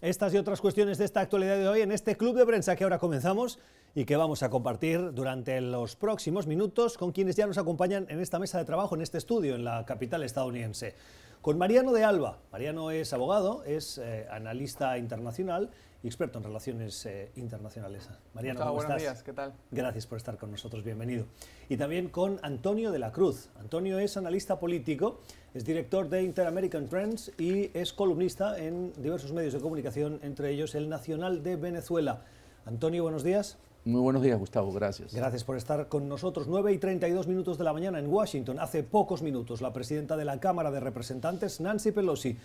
[0.00, 2.84] Estas y otras cuestiones de esta actualidad de hoy en este club de prensa que
[2.84, 3.58] ahora comenzamos
[3.96, 8.20] y que vamos a compartir durante los próximos minutos con quienes ya nos acompañan en
[8.20, 10.94] esta mesa de trabajo, en este estudio, en la capital estadounidense.
[11.42, 12.38] Con Mariano de Alba.
[12.52, 15.70] Mariano es abogado, es eh, analista internacional
[16.04, 18.08] experto en relaciones eh, internacionales.
[18.34, 19.52] Mariano, ¿cómo buenos días, ¿qué tal?
[19.70, 21.26] Gracias por estar con nosotros, bienvenido.
[21.68, 23.50] Y también con Antonio de la Cruz.
[23.58, 25.20] Antonio es analista político,
[25.54, 30.74] es director de Inter-American Trends y es columnista en diversos medios de comunicación, entre ellos
[30.74, 32.22] el Nacional de Venezuela.
[32.64, 33.58] Antonio, buenos días.
[33.84, 35.14] Muy buenos días, Gustavo, gracias.
[35.14, 36.46] Gracias por estar con nosotros.
[36.46, 38.58] 9 y 32 minutos de la mañana en Washington.
[38.58, 42.36] Hace pocos minutos, la presidenta de la Cámara de Representantes, Nancy Pelosi,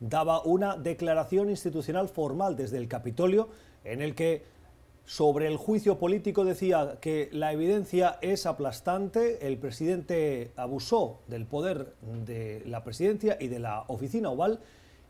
[0.00, 3.48] daba una declaración institucional formal desde el Capitolio
[3.84, 4.44] en el que
[5.06, 11.94] sobre el juicio político decía que la evidencia es aplastante, el presidente abusó del poder
[12.26, 14.58] de la presidencia y de la oficina oval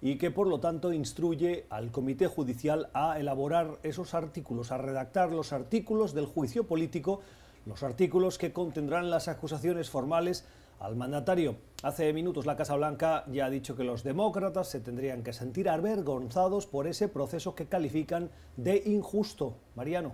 [0.00, 5.32] y que por lo tanto instruye al comité judicial a elaborar esos artículos, a redactar
[5.32, 7.20] los artículos del juicio político,
[7.64, 10.46] los artículos que contendrán las acusaciones formales
[10.78, 11.56] al mandatario.
[11.82, 15.68] Hace minutos la Casa Blanca ya ha dicho que los demócratas se tendrían que sentir
[15.68, 19.56] avergonzados por ese proceso que califican de injusto.
[19.74, 20.12] Mariano.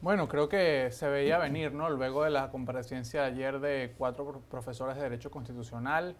[0.00, 1.88] Bueno, creo que se veía venir, ¿no?
[1.88, 6.16] Luego de la comparecencia ayer de cuatro profesores de Derecho Constitucional,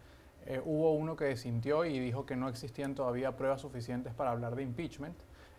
[0.47, 4.57] eh, hubo uno que desintió y dijo que no existían todavía pruebas suficientes para hablar
[4.57, 5.17] de impeachment,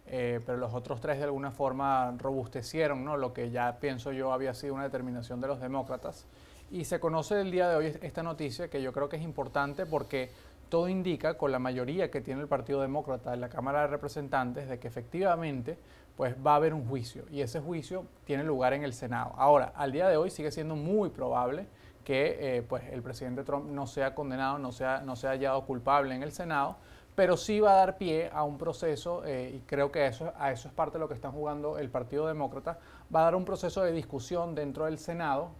[0.07, 3.15] eh, pero los otros tres de alguna forma robustecieron, ¿no?
[3.17, 6.25] Lo que ya pienso yo había sido una determinación de los demócratas.
[6.71, 9.85] Y se conoce el día de hoy esta noticia que yo creo que es importante
[9.85, 10.31] porque
[10.69, 14.67] todo indica, con la mayoría que tiene el Partido Demócrata en la Cámara de Representantes,
[14.67, 15.77] de que efectivamente
[16.17, 19.33] pues, va a haber un juicio y ese juicio tiene lugar en el Senado.
[19.37, 21.67] Ahora, al día de hoy sigue siendo muy probable
[22.03, 26.13] que eh, pues, el presidente Trump no sea condenado, no sea, no sea hallado culpable
[26.15, 26.75] en el Senado,
[27.15, 30.51] pero sí va a dar pie a un proceso, eh, y creo que eso, a
[30.51, 32.79] eso es parte de lo que está jugando el Partido Demócrata,
[33.13, 35.51] va a dar un proceso de discusión dentro del Senado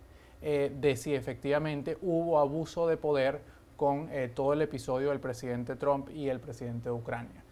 [0.42, 3.42] eh, de si efectivamente hubo abuso de poder
[3.78, 7.44] con todo el episodio del presidente Trump y el presidente de Ucrania.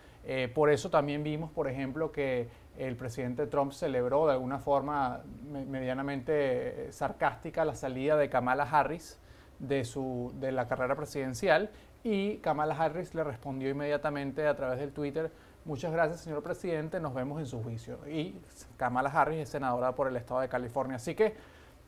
[0.53, 5.21] Por eso también vimos, por ejemplo, que el presidente Trump celebró de alguna forma
[5.67, 9.19] medianamente sarcástica la salida de Kamala Harris
[9.59, 11.69] de, su, de la carrera presidencial
[12.03, 15.31] y Kamala Harris le respondió inmediatamente a través del Twitter,
[15.65, 17.99] muchas gracias señor presidente, nos vemos en su juicio.
[18.07, 18.35] Y
[18.77, 20.95] Kamala Harris es senadora por el estado de California.
[20.95, 21.35] Así que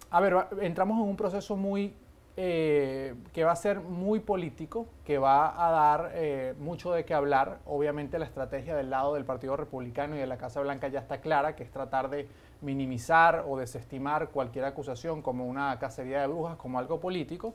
[0.10, 1.96] a ver, entramos en un proceso muy
[2.36, 7.14] eh, que va a ser muy político, que va a dar eh, mucho de qué
[7.14, 7.60] hablar.
[7.66, 11.22] Obviamente la estrategia del lado del Partido Republicano y de la Casa Blanca ya está
[11.22, 12.28] clara, que es tratar de
[12.62, 17.54] minimizar o desestimar cualquier acusación como una cacería de brujas, como algo político.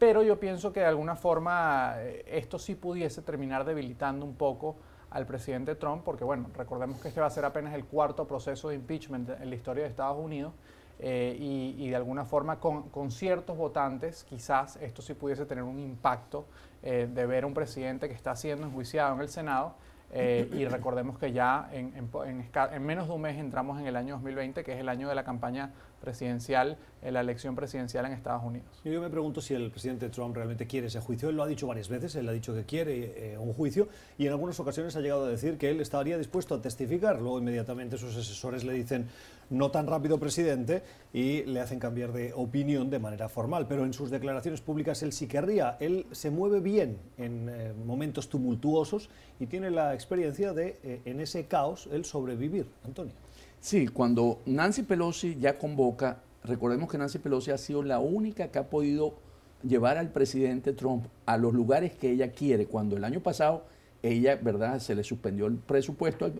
[0.00, 4.74] Pero yo pienso que de alguna forma eh, esto sí pudiese terminar debilitando un poco
[5.10, 8.68] al presidente Trump, porque bueno, recordemos que este va a ser apenas el cuarto proceso
[8.68, 10.52] de impeachment en la historia de Estados Unidos
[11.00, 15.78] eh, y, de alguna forma con, con, ciertos votantes quizás esto sí pudiese tener un
[15.78, 16.46] impacto
[16.82, 19.76] eh, de ver a un presidente que está siendo enjuiciado en el Senado
[20.10, 24.14] eh, y recordemos que ya en, en, menos de un mes entramos en el año
[24.14, 28.42] 2020, que es el año de la campaña presidencial, en la elección presidencial en Estados
[28.44, 28.66] Unidos.
[28.84, 31.28] Yo me pregunto si el presidente Trump realmente quiere ese juicio.
[31.28, 33.88] Él lo ha dicho varias veces, él ha dicho que quiere un juicio
[34.18, 37.20] y en algunas ocasiones ha llegado a decir que él estaría dispuesto a testificar.
[37.20, 39.06] Luego inmediatamente sus asesores le dicen
[39.50, 40.82] no tan rápido presidente
[41.12, 43.66] y le hacen cambiar de opinión de manera formal.
[43.68, 45.76] Pero en sus declaraciones públicas él sí querría.
[45.80, 49.08] Él se mueve bien en eh, momentos tumultuosos
[49.40, 52.66] y tiene la experiencia de, eh, en ese caos, el sobrevivir.
[52.84, 53.12] Antonio.
[53.60, 58.58] Sí, cuando Nancy Pelosi ya convoca, recordemos que Nancy Pelosi ha sido la única que
[58.58, 59.14] ha podido
[59.62, 63.64] llevar al presidente Trump a los lugares que ella quiere, cuando el año pasado
[64.02, 66.30] ella, ¿verdad?, se le suspendió el presupuesto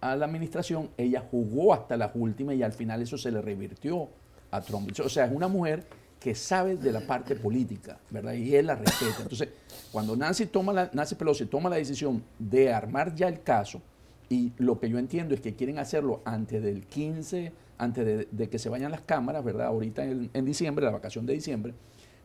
[0.00, 4.08] a la administración, ella jugó hasta las últimas y al final eso se le revirtió
[4.50, 4.90] a Trump.
[5.02, 5.84] O sea, es una mujer
[6.20, 8.34] que sabe de la parte política, ¿verdad?
[8.34, 9.22] Y él la respeta.
[9.22, 9.48] Entonces,
[9.92, 13.80] cuando Nancy, toma la, Nancy Pelosi toma la decisión de armar ya el caso,
[14.28, 18.58] y lo que yo entiendo es que quieren hacerlo antes del 15, antes de, que
[18.58, 19.68] se vayan las cámaras, ¿verdad?
[19.68, 21.74] Ahorita en, diciembre, la vacación de diciembre,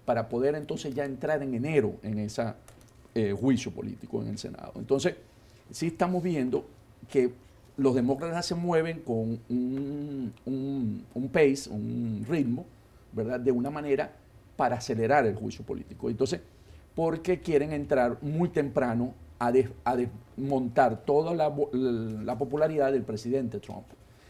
[0.06, 2.54] para poder entonces ya entrar en enero en ese
[3.14, 4.74] eh, juicio político en el Senado.
[4.76, 5.16] Entonces,
[5.70, 6.66] sí estamos viendo
[7.10, 7.32] que
[7.78, 12.66] los demócratas se mueven con un, un, pace, un ritmo,
[13.14, 13.40] ¿verdad?
[13.40, 14.12] De una manera
[14.56, 16.10] para acelerar el juicio político.
[16.10, 16.42] Entonces,
[16.96, 23.86] porque quieren entrar muy temprano a, desmontar toda la, la, popularidad del presidente Trump.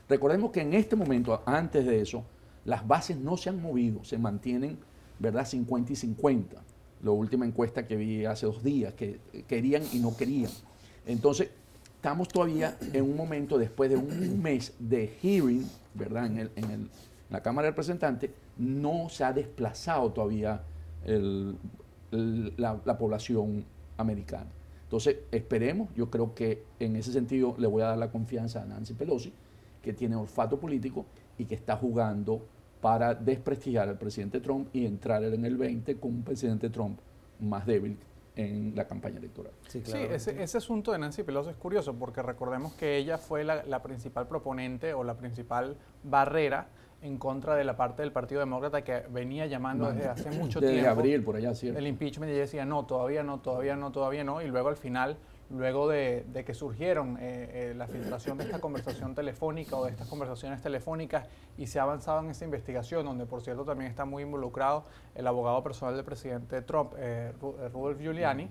[0.07, 2.23] Recordemos que en este momento, antes de eso,
[2.63, 4.77] las bases no se han movido, se mantienen,
[5.19, 5.45] ¿verdad?
[5.45, 6.55] 50 y 50.
[7.03, 10.51] La última encuesta que vi hace dos días, que querían y no querían.
[11.05, 11.49] Entonces,
[11.95, 16.27] estamos todavía en un momento, después de un mes de hearing, ¿verdad?
[16.27, 16.89] En, el, en, el,
[17.29, 20.61] la Cámara de Representantes, no se ha desplazado todavía
[22.11, 23.65] la, la población
[23.97, 24.47] americana.
[24.91, 28.65] Entonces, esperemos, yo creo que en ese sentido le voy a dar la confianza a
[28.65, 29.31] Nancy Pelosi,
[29.81, 31.05] que tiene olfato político
[31.37, 32.45] y que está jugando
[32.81, 36.99] para desprestigiar al presidente Trump y entrar en el 20 con un presidente Trump
[37.39, 37.97] más débil
[38.35, 39.53] en la campaña electoral.
[39.67, 44.27] Sí, ese, asunto de Nancy Pelosi es curioso porque recordemos que ella fue la, principal
[44.27, 46.69] proponente o la principal barrera
[47.01, 50.75] en contra de la parte del Partido Demócrata que venía llamando desde hace mucho tiempo.
[50.75, 51.79] Desde abril, por allá, ¿cierto?
[51.79, 54.41] El impeachment y ella decía, no, todavía no, todavía no, todavía no.
[54.41, 55.17] Y luego al final
[55.51, 60.07] luego de, que surgieron eh, eh, la filtración de esta conversación telefónica o de estas
[60.07, 61.27] conversaciones telefónicas
[61.57, 65.27] y se ha avanzado en esa investigación, donde por cierto también está muy involucrado el
[65.27, 68.49] abogado personal del presidente Trump, eh, Rudolph Giuliani,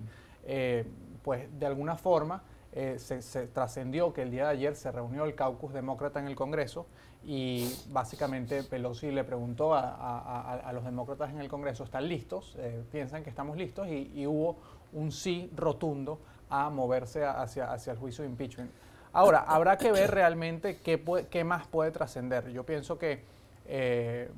[1.21, 5.71] pues de alguna forma se, trascendió que el día de ayer se reunió el caucus
[5.71, 6.87] demócrata en el Congreso
[7.23, 12.57] y básicamente Pelosi le preguntó a, los demócratas en el Congreso, ¿están listos?
[12.91, 13.87] ¿Piensan que estamos listos?
[13.87, 14.57] y hubo
[14.93, 16.19] un sí rotundo
[16.51, 18.69] a moverse hacia, hacia el juicio de impeachment.
[19.13, 22.49] Ahora, habrá que ver realmente qué, más puede trascender.
[22.51, 23.23] Yo pienso que,
[23.65, 24.29] eh,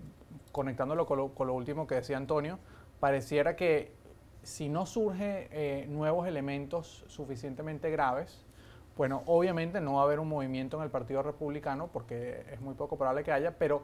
[0.51, 2.57] conectándolo con lo, último que decía Antonio,
[2.99, 3.91] pareciera que
[4.41, 8.43] si no surgen eh, nuevos elementos suficientemente graves,
[8.97, 12.73] bueno, obviamente no va a haber un movimiento en el Partido Republicano, porque es muy
[12.75, 13.83] poco probable que haya, pero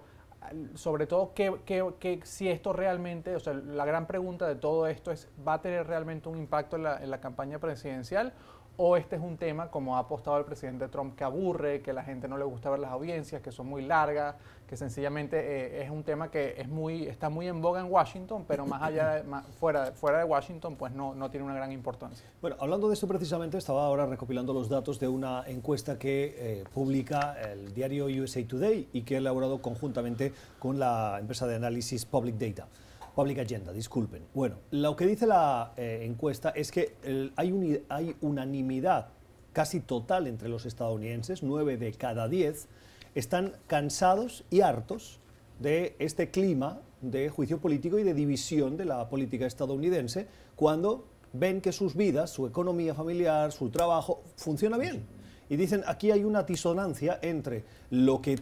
[0.75, 5.29] sobre todo, que, si esto realmente, o sea, la gran pregunta de todo esto es,
[5.47, 8.33] ¿va a tener realmente un impacto en la, en la campaña presidencial?
[8.81, 12.01] ¿O este es un tema, como ha apostado el presidente Trump, que aburre, que la
[12.01, 14.37] gente no le gusta ver las audiencias, que son muy largas,
[14.69, 18.45] que sencillamente eh, es un tema que es muy, está muy en boga en Washington,
[18.47, 19.21] pero más allá,
[19.59, 22.25] fuera, fuera de Washington, pues no, no tiene una gran importancia?
[22.41, 26.63] Bueno, hablando de esto precisamente, estaba ahora recopilando los datos de una encuesta que eh,
[26.73, 32.05] publica el diario USA Today y que ha elaborado conjuntamente con la empresa de análisis
[32.05, 32.69] Public Data.
[33.15, 34.23] Public Agenda, disculpen.
[34.33, 36.95] Bueno, lo que dice la eh, encuesta es que
[37.35, 39.09] hay, hay unanimidad
[39.53, 42.67] casi total entre los estadounidenses, nueve de cada diez,
[43.15, 45.19] están cansados y hartos
[45.59, 51.61] de este clima de juicio político y de división de la política estadounidense cuando ven
[51.61, 55.03] que sus vidas, su economía familiar, su trabajo funciona bien.
[55.49, 58.39] Y dicen, aquí hay una disonancia entre lo que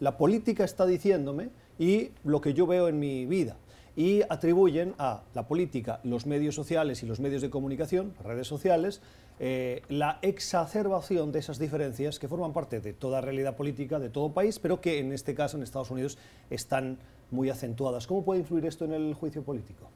[0.00, 3.56] la política está diciéndome y lo que yo veo en mi vida
[3.98, 9.02] y atribuyen a la política, los medios sociales y los medios de comunicación, redes sociales,
[9.40, 14.32] eh, la exacerbación de esas diferencias que forman parte de toda realidad política de todo
[14.32, 16.16] país, pero que en este caso en Estados Unidos
[16.48, 16.96] están
[17.32, 18.06] muy acentuadas.
[18.06, 19.88] ¿Cómo puede influir esto en el juicio político?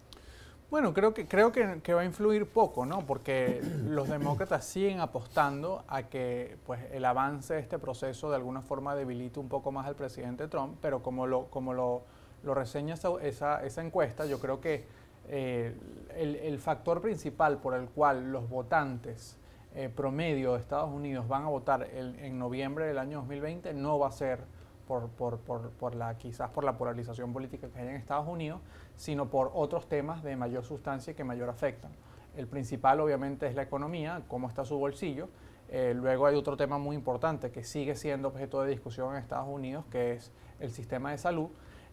[0.68, 3.06] Bueno, creo que, creo que, va a influir poco, ¿no?
[3.06, 8.62] Porque los demócratas siguen apostando a que pues, el avance de este proceso de alguna
[8.62, 12.02] forma debilite un poco más al presidente Trump, pero como lo, como lo
[12.44, 14.84] lo reseña esa, esa, encuesta, yo creo que
[15.28, 15.74] eh,
[16.16, 19.38] el, factor principal por el cual los votantes
[19.74, 24.08] eh, promedio de Estados Unidos van a votar en noviembre del año 2020 no va
[24.08, 24.40] a ser
[24.86, 28.60] por, por, por, por, la, quizás por la polarización política que hay en Estados Unidos,
[28.96, 31.92] sino por otros temas de mayor sustancia y que mayor afectan.
[32.36, 35.28] El principal obviamente es la economía, cómo está su bolsillo.
[35.68, 39.48] Eh, luego hay otro tema muy importante que sigue siendo objeto de discusión en Estados
[39.48, 40.30] Unidos, que es
[40.60, 41.48] el sistema de salud.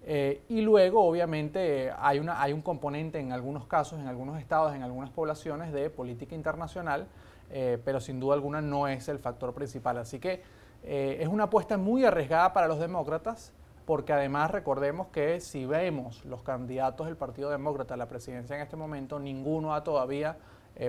[0.06, 4.74] Eh, y luego, obviamente, hay, una, hay un componente en algunos casos, en algunos estados,
[4.74, 7.08] en algunas poblaciones de política internacional,
[7.52, 9.98] eh, pero sin duda alguna no es el factor principal.
[9.98, 10.42] Así que
[10.84, 13.54] eh, es una apuesta muy arriesgada para los demócratas,
[13.86, 18.62] porque además recordemos que si vemos los candidatos del Partido Demócrata a la presidencia en
[18.62, 20.38] este momento, ninguno ha todavía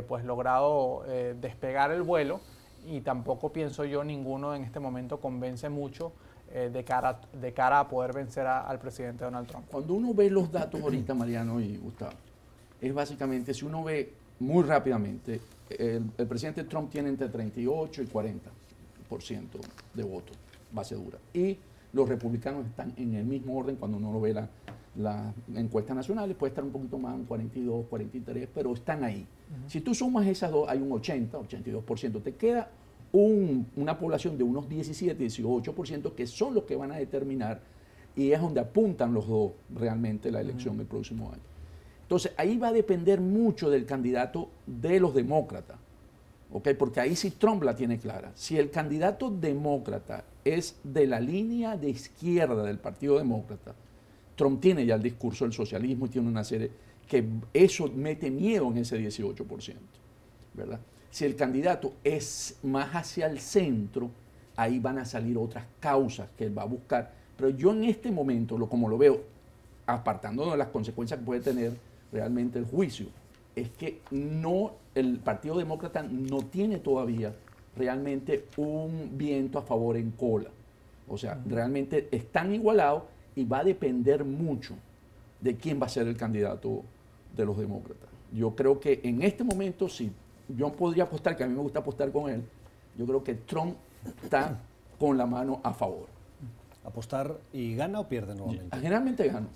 [0.07, 1.03] pues logrado
[1.41, 2.41] despegar el vuelo
[2.87, 6.13] y tampoco pienso yo ninguno en este momento convence mucho
[6.53, 9.67] eh, de, cara, de cara a poder vencer al presidente Donald Trump.
[9.71, 12.13] Cuando uno ve los datos ahorita, Mariano y Gustavo,
[12.81, 18.41] es básicamente, si uno ve muy rápidamente, el, presidente Trump tiene entre 38 y 40%
[19.95, 20.37] de votos,
[20.73, 21.19] base dura.
[21.33, 21.57] Y
[21.93, 24.49] los republicanos están en el mismo orden cuando uno lo ve las
[24.97, 29.27] la encuestas nacionales, puede estar un poquito más, un 42, 43, pero están ahí.
[29.69, 32.69] Si tú sumas esas dos, hay un 80, 82%, te queda
[33.13, 37.61] una población de unos 17, 18% que son los que van a determinar
[38.17, 41.43] y es donde apuntan los dos realmente la elección el próximo año.
[42.03, 45.79] Entonces ahí va a depender mucho del candidato de los demócratas,
[46.53, 46.71] ¿ok?
[46.79, 48.33] Porque ahí sí Trump la tiene clara.
[48.35, 53.75] Si el candidato demócrata es de la línea de izquierda del Partido Demócrata,
[54.35, 56.71] Trump tiene ya el discurso del socialismo y tiene una serie
[57.07, 59.75] que eso mete miedo en ese 18%,
[60.55, 60.81] ¿verdad?
[61.11, 64.11] Si el candidato es más hacia el centro,
[64.57, 67.13] ahí van a salir otras causas que él va a buscar.
[67.37, 69.23] Pero yo en este momento, lo, como lo veo,
[69.87, 71.73] apartando de las consecuencias que puede tener
[72.13, 73.07] realmente el juicio,
[73.57, 77.35] es que no, el Partido Demócrata no tiene todavía
[77.77, 80.51] realmente un viento a favor en cola.
[81.09, 83.03] O sea, realmente están igualados
[83.35, 84.75] y va a depender mucho
[85.41, 86.83] de quién va a ser el candidato
[87.37, 88.09] de los demócratas.
[88.33, 90.13] Yo creo que en este momento, si
[90.57, 92.43] yo podría apostar, que a mí me gusta apostar con él,
[92.97, 93.77] yo creo que Trump
[94.23, 94.59] está
[94.99, 96.07] con la mano a favor.
[96.85, 98.77] ¿Apostar y gana o pierde nuevamente?
[98.77, 99.47] Generalmente gana.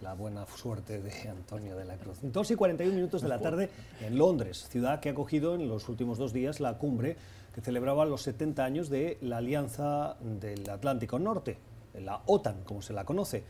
[0.00, 2.18] La buena suerte de Antonio de la Cruz.
[2.22, 3.68] 2 y 41 minutos de la tarde
[4.00, 7.16] en Londres, ciudad que ha acogido en los últimos dos días la cumbre
[7.54, 11.58] que celebraba los 70 años de la Alianza del Atlántico Norte,
[12.00, 13.44] la OTAN, como se la conoce.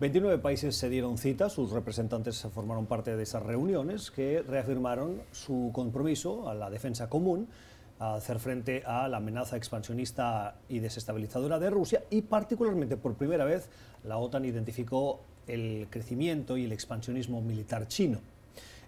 [0.00, 5.70] 29 países se dieron cita, sus representantes formaron parte de esas reuniones que reafirmaron su
[5.72, 7.48] compromiso a la defensa común,
[7.98, 13.44] a hacer frente a la amenaza expansionista y desestabilizadora de Rusia y particularmente por primera
[13.44, 13.70] vez
[14.04, 18.20] la OTAN identificó el crecimiento y el expansionismo militar chino.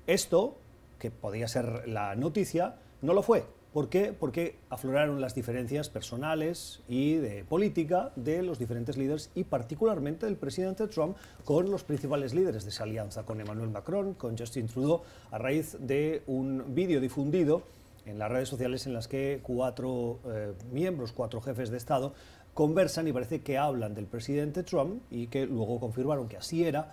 [0.07, 0.59] Esto,
[1.00, 3.45] que podía ser la noticia, no lo fue.
[3.73, 4.12] ¿Por qué?
[4.12, 10.37] Porque afloraron las diferencias personales y de política de los diferentes líderes y particularmente del
[10.37, 15.03] presidente Trump con los principales líderes de esa alianza, con Emmanuel Macron, con Justin Trudeau,
[15.31, 17.62] a raíz de un vídeo difundido
[18.07, 22.12] en las redes sociales en las que cuatro eh, miembros, cuatro jefes de Estado,
[22.55, 26.93] conversan y parece que hablan del presidente Trump y que luego confirmaron que así era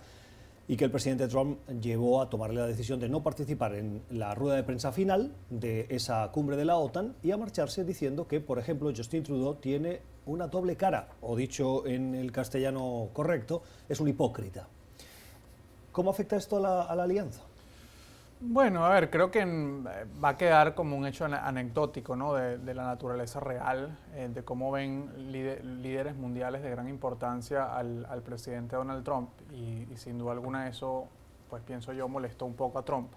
[0.68, 4.34] y que el presidente Trump llevó a tomarle la decisión de no participar en la
[4.34, 8.40] rueda de prensa final de esa cumbre de la OTAN y a marcharse diciendo que,
[8.40, 13.98] por ejemplo, Justin Trudeau tiene una doble cara, o dicho en el castellano correcto, es
[13.98, 14.68] un hipócrita.
[15.90, 17.40] ¿Cómo afecta esto a la, alianza?
[18.40, 22.34] Bueno, a ver, creo que va a quedar como un hecho anecdótico ¿no?
[22.34, 28.76] de, la naturaleza real, eh, de cómo ven líderes mundiales de gran importancia al, presidente
[28.76, 31.08] Donald Trump y, sin duda alguna eso,
[31.50, 33.10] pues pienso yo, molestó un poco a Trump.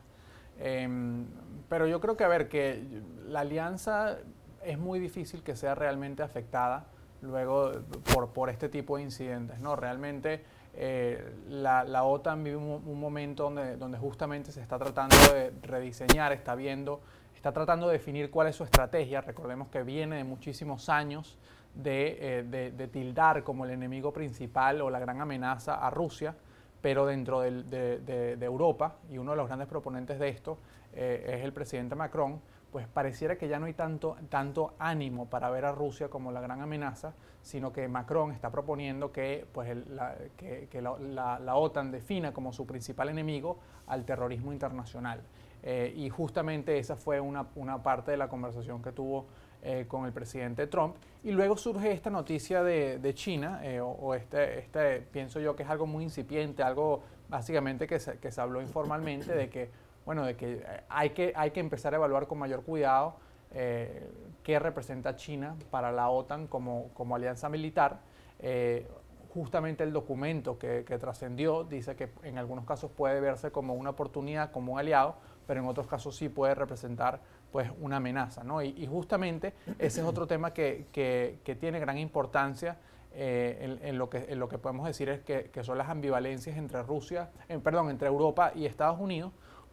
[0.59, 1.27] Em,
[1.69, 2.83] pero yo creo que, a ver, que
[3.27, 4.17] la alianza
[4.63, 6.85] es muy difícil que sea realmente afectada
[7.21, 7.73] luego
[8.11, 9.75] por, por este tipo de incidentes, ¿no?
[9.75, 16.55] Realmente eh, la, OTAN vive un, momento donde, justamente se está tratando de rediseñar, está
[16.55, 17.01] viendo,
[17.35, 19.21] está tratando de definir cuál es su estrategia.
[19.21, 21.37] Recordemos que viene de muchísimos años
[21.73, 22.17] de,
[22.49, 26.35] eh, tildar como el enemigo principal o la gran amenaza a Rusia,
[26.81, 30.57] pero dentro de, Europa, y uno de los grandes proponentes de esto
[30.93, 35.49] eh, es el presidente Macron, pues pareciera que ya no hay tanto, tanto ánimo para
[35.49, 40.15] ver a Rusia como la gran amenaza, sino que Macron está proponiendo que, pues, la,
[40.37, 45.21] que, la, OTAN defina como su principal enemigo al terrorismo internacional.
[45.63, 47.45] Eh, y justamente esa fue una,
[47.83, 49.27] parte de la conversación que tuvo
[49.63, 50.95] eh, con el presidente Trump.
[51.23, 55.69] Y luego surge esta noticia de, China, eh, o, este, este, pienso yo que es
[55.69, 59.69] algo muy incipiente, algo básicamente que que se habló informalmente de que
[60.05, 63.15] bueno, de que eh, hay que, hay que empezar a evaluar con mayor cuidado
[63.53, 64.09] eh,
[64.43, 67.99] qué representa China para la OTAN como, como alianza militar.
[68.39, 68.87] Eh,
[69.33, 74.51] justamente el documento que, trascendió dice que en algunos casos puede verse como una oportunidad,
[74.51, 75.15] como un aliado,
[75.47, 77.19] pero en otros casos sí puede representar
[77.51, 78.43] pues, una amenaza.
[78.43, 78.61] ¿no?
[78.61, 82.77] Y, justamente ese es otro tema que, que, tiene gran importancia
[83.13, 87.29] en, lo que, en lo que podemos decir es que, son las ambivalencias entre Rusia,
[87.63, 89.31] perdón, entre Europa y Estados Unidos,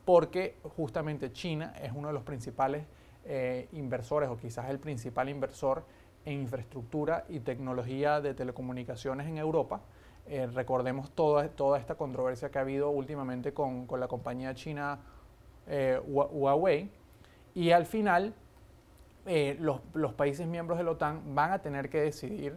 [0.08, 2.86] porque justamente China es uno de los principales
[3.26, 5.84] eh, inversores o quizás el principal inversor
[6.24, 9.82] en infraestructura y tecnología de telecomunicaciones en Europa.
[10.26, 14.98] Eh, recordemos toda, toda esta controversia que ha habido últimamente con, la compañía china
[15.66, 16.90] eh, Huawei.
[17.54, 18.32] Y al final,
[19.58, 22.56] los, países miembros de la OTAN van a tener que decidir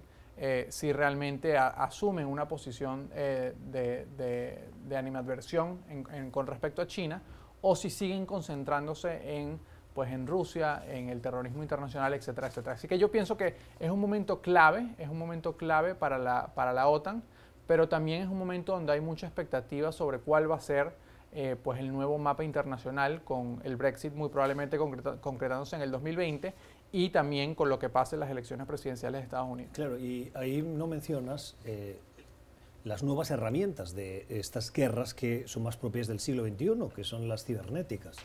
[0.70, 5.79] si realmente asumen una posición de, animadversión
[6.31, 7.22] con respecto a China
[7.62, 9.60] o si siguen concentrándose en,
[9.94, 12.75] pues, en Rusia, en el terrorismo internacional, etcétera, etcétera.
[12.75, 16.51] Así que yo pienso que es un momento clave, es un momento clave para la,
[16.53, 17.24] para la OTAN,
[17.68, 20.94] pero también es un momento donde hay mucha expectativa sobre cuál va a ser
[21.34, 26.53] eh, pues el nuevo mapa internacional con el Brexit muy probablemente concretándose en el 2020
[26.91, 29.72] y también con lo que pase en las elecciones presidenciales de Estados Unidos.
[29.74, 32.01] Claro, y ahí no mencionas eh,
[32.84, 37.28] las nuevas herramientas de estas guerras que son más propias del siglo XXI, que son
[37.28, 38.18] las cibernéticas.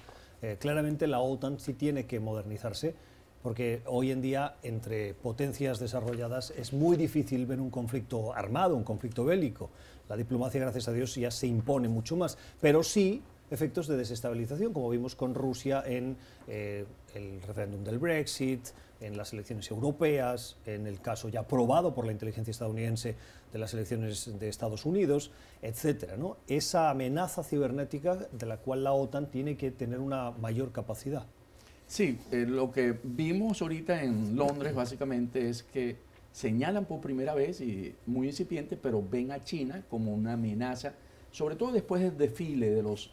[0.43, 2.95] Eh, claramente la OTAN sí tiene que modernizarse
[3.43, 8.83] porque hoy en día entre potencias desarrolladas es muy difícil ver un conflicto armado, un
[8.83, 9.71] conflicto bélico.
[10.09, 14.73] La diplomacia, gracias a Dios, ya se impone mucho más, pero sí efectos de desestabilización,
[14.73, 16.17] como vimos con Rusia en
[16.49, 16.85] eh,
[17.15, 18.67] el referéndum del Brexit,
[19.01, 23.17] en las elecciones europeas, en el caso ya aprobado por la inteligencia estadounidense
[23.53, 25.31] de las elecciones de Estados Unidos,
[25.63, 26.17] etcétera.
[26.17, 26.37] ¿no?
[26.49, 31.27] Esa amenaza cibernética de la cual la OTAN tiene que tener una mayor capacidad.
[31.87, 35.97] Sí, eh, lo que vimos ahorita en Londres básicamente es que
[36.33, 40.95] señalan por primera vez, y muy incipiente, pero ven a China como una amenaza,
[41.31, 43.13] sobre todo después del desfile de los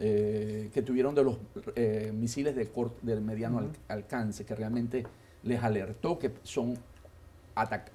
[0.00, 1.38] eh, que tuvieron de los
[1.76, 2.68] eh, misiles de,
[3.02, 5.04] del mediano alcance, que realmente
[5.44, 6.76] les alertó que son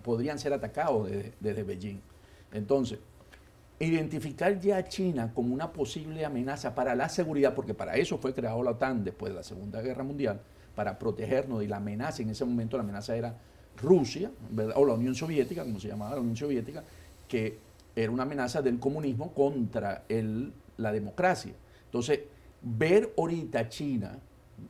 [0.04, 2.00] podrían ser atacados desde, Beijing.
[2.54, 3.00] Entonces,
[3.80, 8.34] identificar ya a China como una posible amenaza para la seguridad, porque para eso fue
[8.34, 10.40] creado la OTAN después de la Segunda Guerra Mundial,
[10.76, 13.36] para protegernos de la amenaza, en ese momento la amenaza era
[13.82, 14.32] Rusia,
[14.76, 16.84] o la Unión Soviética, como se llamaba la Unión Soviética,
[17.28, 17.58] que
[17.96, 20.06] era una amenaza del comunismo contra
[20.78, 21.54] la democracia.
[21.86, 22.22] Entonces,
[22.62, 24.18] ver ahorita China,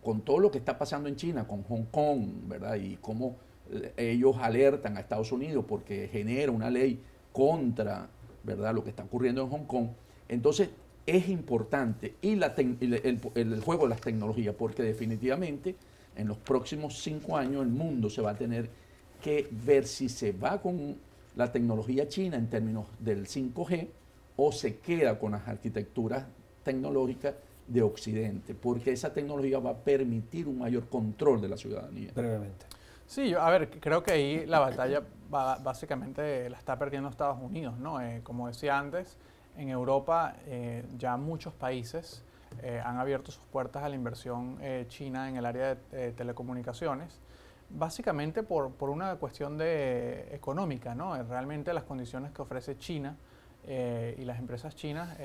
[0.04, 2.76] con todo lo que está pasando en China, con Hong Kong, ¿verdad?
[2.76, 3.38] Y cómo
[3.72, 7.00] eh, ellos alertan a Estados Unidos porque genera una ley
[7.32, 8.10] contra,
[8.44, 8.74] ¿verdad?
[8.74, 9.88] Lo que está ocurriendo en Hong Kong.
[10.28, 10.70] Entonces,
[11.06, 15.76] es importante y la el, juego de las tecnologías, porque definitivamente
[16.16, 18.70] en los próximos cinco años el mundo se va a tener
[19.22, 20.98] que ver si se va con
[21.36, 23.88] la tecnología china en términos del 5G
[24.36, 26.26] o se queda con las arquitecturas
[26.64, 27.36] tecnológica
[27.70, 32.12] de Occidente, porque esa tecnología va a permitir un mayor control de la ciudadanía.
[32.14, 32.66] Brevemente.
[33.06, 38.02] Sí, a ver, creo que ahí la batalla básicamente la está perdiendo Estados Unidos, ¿no?
[38.02, 39.18] Eh, como decía antes,
[39.58, 42.24] en Europa eh, ya muchos países
[42.62, 44.58] eh, han abierto sus puertas a la inversión
[44.88, 47.20] china en el área de telecomunicaciones,
[47.70, 51.22] básicamente por, por, una cuestión de económica, ¿no?
[51.24, 53.16] Realmente las condiciones que ofrece China
[53.68, 55.18] y las empresas chinas,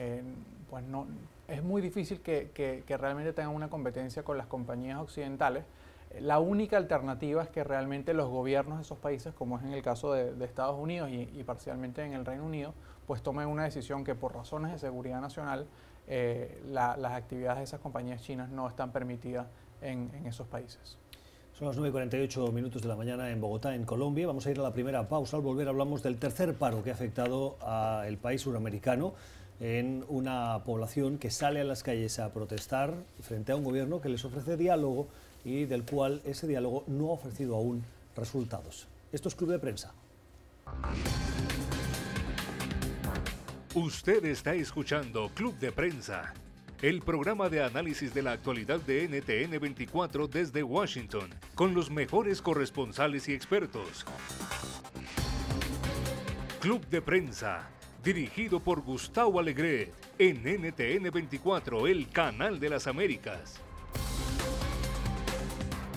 [0.69, 1.07] pues no,
[1.49, 5.65] es muy difícil que, realmente tengan una competencia con las compañías occidentales.
[6.21, 9.83] La única alternativa es que realmente los gobiernos de esos países, como es en el
[9.83, 12.73] caso de, Estados Unidos y, parcialmente en el Reino Unido,
[13.07, 15.67] pues tomen una decisión que por razones de seguridad nacional
[16.07, 19.47] eh, las actividades de esas compañías chinas no están permitidas
[19.83, 20.99] en, esos países.
[21.53, 24.27] Son las 9.48 minutos de la mañana en Bogotá, en Colombia.
[24.27, 25.37] Vamos a ir a la primera pausa.
[25.37, 29.15] Al volver hablamos del tercer paro que ha afectado al país suramericano
[29.61, 34.09] en una población que sale a las calles a protestar frente a un gobierno que
[34.09, 35.09] les ofrece diálogo
[35.45, 37.85] y del cual ese diálogo no ha ofrecido aún
[38.17, 38.89] resultados.
[39.13, 39.95] Esto es Club de Prensa.
[43.75, 46.33] Usted está escuchando Club de Prensa,
[46.81, 52.41] el programa de análisis de la actualidad de NTN 24 desde Washington, con los mejores
[52.41, 54.05] corresponsales y expertos.
[56.61, 57.69] Club de Prensa
[58.05, 63.63] dirigido por Gustavo Alegre en NTN 24, el canal de las Américas.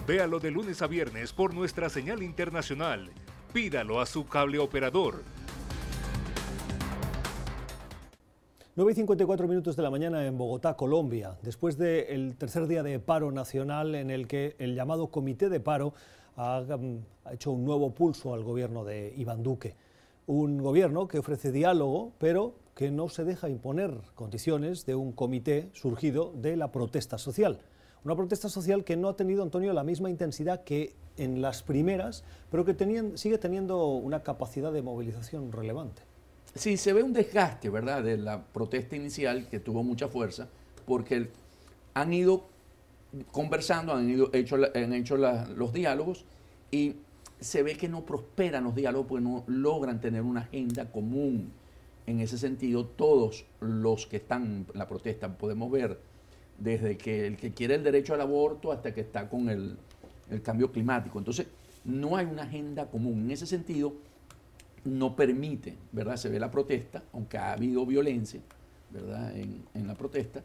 [0.08, 3.10] Véalo de lunes a viernes por nuestra señal internacional.
[3.52, 5.22] Pídalo a su cable operador.
[8.78, 13.00] 9 y 54 minutos de la mañana en Bogotá, Colombia, después del tercer día de
[13.00, 15.94] paro nacional en el que el llamado Comité de Paro
[16.38, 16.64] ha,
[17.26, 19.76] ha hecho un nuevo pulso al gobierno de Iván Duque
[20.28, 25.70] un gobierno que ofrece diálogo, pero que no se deja imponer condiciones de un comité
[25.74, 27.60] surgido de la protesta social.
[28.04, 32.24] Una protesta social que no ha tenido, Antonio, la misma intensidad que en las primeras,
[32.52, 32.76] pero que
[33.16, 36.04] sigue teniendo una capacidad de movilización relevante.
[36.54, 40.48] Sí, se ve un desgaste, ¿verdad?, de la protesta inicial que tuvo mucha fuerza,
[40.86, 41.30] porque
[41.94, 42.46] han ido
[43.32, 46.26] conversando, han, ido, hecho, han hecho los diálogos
[46.70, 46.98] y
[47.40, 51.52] se ve que no prosperan los diálogos porque no logran tener una agenda común.
[52.06, 56.00] En ese sentido, todos los que están en la protesta podemos ver
[56.58, 59.78] desde que el que quiere el derecho al aborto hasta que está con el,
[60.44, 61.20] cambio climático.
[61.20, 61.48] Entonces,
[61.86, 63.26] no hay una agenda común.
[63.26, 63.94] En ese sentido,
[64.84, 66.18] no permite, ¿verdad?
[66.18, 68.42] Se ve la protesta, aunque ha habido violencia,
[68.92, 69.34] ¿verdad?
[69.38, 70.44] En, la protesta,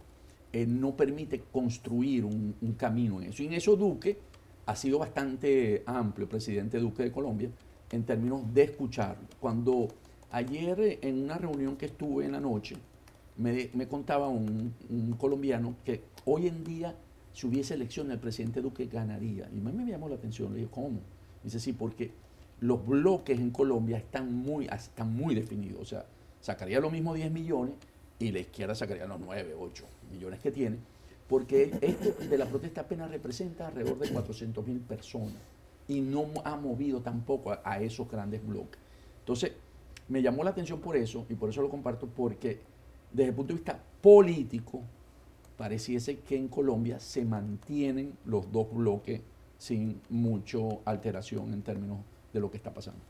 [0.53, 3.43] eh, no permite construir un, un, camino en eso.
[3.43, 4.19] Y en eso Duque
[4.67, 7.51] ha sido bastante amplio, presidente Duque de Colombia,
[7.91, 9.17] en términos de escuchar.
[9.41, 9.89] Cuando
[10.31, 12.77] ayer en una reunión que estuve en la noche,
[13.37, 14.75] me, contaba un,
[15.19, 16.95] colombiano que hoy en día,
[17.33, 19.49] si hubiese elección, el presidente Duque ganaría.
[19.53, 21.01] Y mí me llamó la atención, le dije, ¿cómo?
[21.43, 22.13] Dice, sí, porque
[22.61, 25.81] los bloques en Colombia están muy, están muy definidos.
[25.81, 26.07] O sea,
[26.41, 27.75] sacaría lo mismo 10 millones
[28.19, 30.77] y la izquierda sacaría los 9, 8 millones que tiene
[31.33, 35.33] porque esto de la protesta apenas representa alrededor de 400 mil personas
[35.89, 38.79] y no ha movido tampoco a, esos grandes bloques.
[39.21, 39.53] Entonces,
[40.09, 42.61] me llamó la atención por eso y por eso lo comparto, porque
[43.11, 44.83] desde el punto de vista político,
[45.57, 49.23] pareciese que en Colombia se mantienen los dos bloques
[49.57, 53.01] sin mucha alteración en términos de lo que está pasando.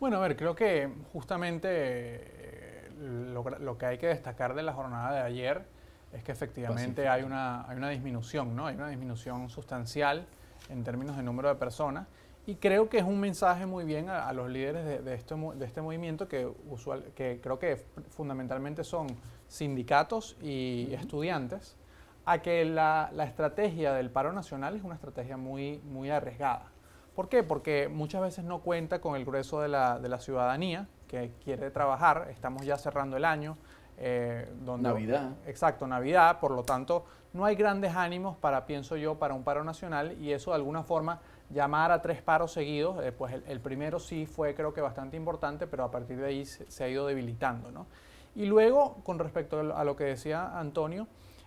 [0.00, 5.14] Bueno, a ver, creo que justamente eh, lo, que hay que destacar de la jornada
[5.14, 5.75] de ayer
[6.16, 8.66] es que efectivamente hay una, hay una disminución, ¿no?
[8.66, 10.26] Hay una disminución sustancial
[10.68, 12.06] en términos de número de personas
[12.46, 15.64] y creo que es un mensaje muy bien a, los líderes de, de, este, de
[15.64, 19.08] este movimiento que, usual, que creo que fundamentalmente son
[19.48, 21.76] sindicatos y estudiantes,
[22.24, 26.70] a que la, la, estrategia del paro nacional es una estrategia muy, muy arriesgada.
[27.16, 27.42] ¿Por qué?
[27.42, 31.70] Porque muchas veces no cuenta con el grueso de la, de la ciudadanía que quiere
[31.70, 32.28] trabajar.
[32.30, 33.56] Estamos ya cerrando el año.
[33.98, 34.46] Eh,
[34.78, 35.30] Navidad.
[35.46, 36.38] Exacto, Navidad.
[36.38, 40.32] Por lo tanto, no hay grandes ánimos para, pienso yo, para un paro nacional y
[40.32, 44.54] eso de alguna forma llamar a tres paros seguidos, eh, pues el, primero sí fue
[44.54, 47.70] creo que bastante importante, pero a partir de ahí se, ha ido debilitando.
[47.70, 47.86] ¿no?
[48.34, 51.06] Y luego, con respecto a lo que decía Antonio,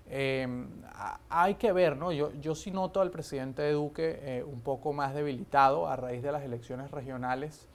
[0.09, 0.69] em,
[1.29, 2.11] hay que ver, ¿no?
[2.11, 6.31] Yo, yo sí noto al presidente Duque eh, un poco más debilitado a raíz de
[6.31, 7.67] las elecciones regionales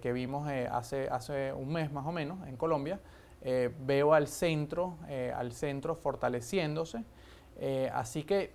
[0.00, 2.98] que vimos hace, hace un mes más o menos en Colombia.
[3.42, 4.96] Veo al centro,
[5.34, 7.04] al centro fortaleciéndose.
[7.92, 8.52] así que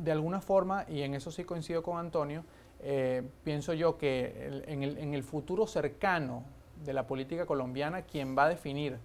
[0.00, 2.44] de alguna forma, y en eso sí coincido con Antonio,
[2.82, 6.44] eh, pienso yo que en, el, futuro cercano
[6.82, 8.96] de la política colombiana, quien va a definir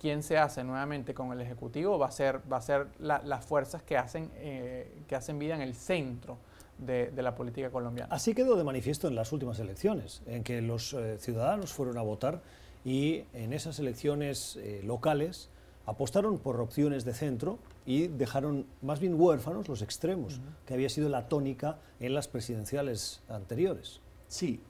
[0.00, 3.82] quién se hace nuevamente con el Ejecutivo va a ser, va a ser las fuerzas
[3.82, 6.38] que hacen, eh, que hacen vida en el centro
[6.78, 8.14] de, la política colombiana.
[8.14, 12.02] Así quedó de manifiesto en las últimas elecciones, en que los eh, ciudadanos fueron a
[12.02, 12.42] votar
[12.84, 15.48] y en esas elecciones locales
[15.86, 21.08] apostaron por opciones de centro y dejaron más bien huérfanos los extremos, que había sido
[21.08, 24.00] la tónica en las presidenciales anteriores.
[24.28, 24.60] Sí,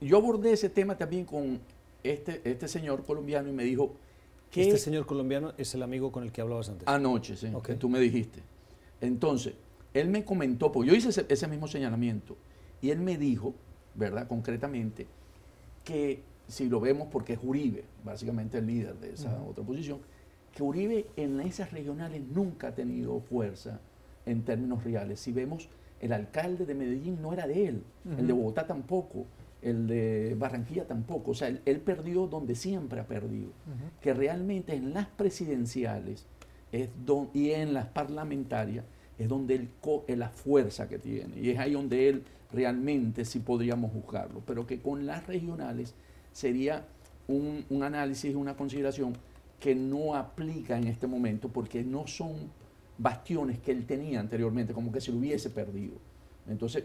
[0.00, 1.60] yo abordé ese tema también con
[2.02, 3.94] este, este señor colombiano y me dijo
[4.50, 4.62] que...
[4.62, 6.88] Este señor colombiano es el amigo con el que hablabas antes.
[6.88, 8.42] Anoche, sí, que tú me dijiste.
[9.00, 9.54] Entonces,
[9.92, 12.36] él me comentó, porque yo hice ese, mismo señalamiento,
[12.80, 13.54] y él me dijo,
[13.94, 14.26] ¿verdad?
[14.28, 15.06] Concretamente,
[15.84, 20.00] que si lo vemos porque es Uribe, básicamente el líder de esa otra posición,
[20.52, 23.80] que Uribe en esas regionales nunca ha tenido fuerza
[24.26, 25.20] en términos reales.
[25.20, 25.68] Si vemos,
[26.00, 27.82] el alcalde de Medellín no era de él,
[28.18, 29.26] el de Bogotá tampoco,
[29.62, 31.32] el de Barranquilla tampoco.
[31.32, 33.50] O sea, él, perdió donde siempre ha perdido.
[34.00, 36.26] Que realmente en las presidenciales
[36.72, 36.88] es
[37.34, 38.84] y en las parlamentarias
[39.18, 39.68] es donde él
[40.06, 41.38] es la fuerza que tiene.
[41.40, 44.42] Y es ahí donde él realmente sí podríamos juzgarlo.
[44.46, 45.94] Pero que con las regionales
[46.38, 46.86] sería
[47.26, 49.12] un, un análisis, una consideración
[49.58, 52.36] que no aplica en este momento porque no son
[52.96, 55.96] bastiones que él tenía anteriormente, como que se lo hubiese perdido.
[56.48, 56.84] Entonces,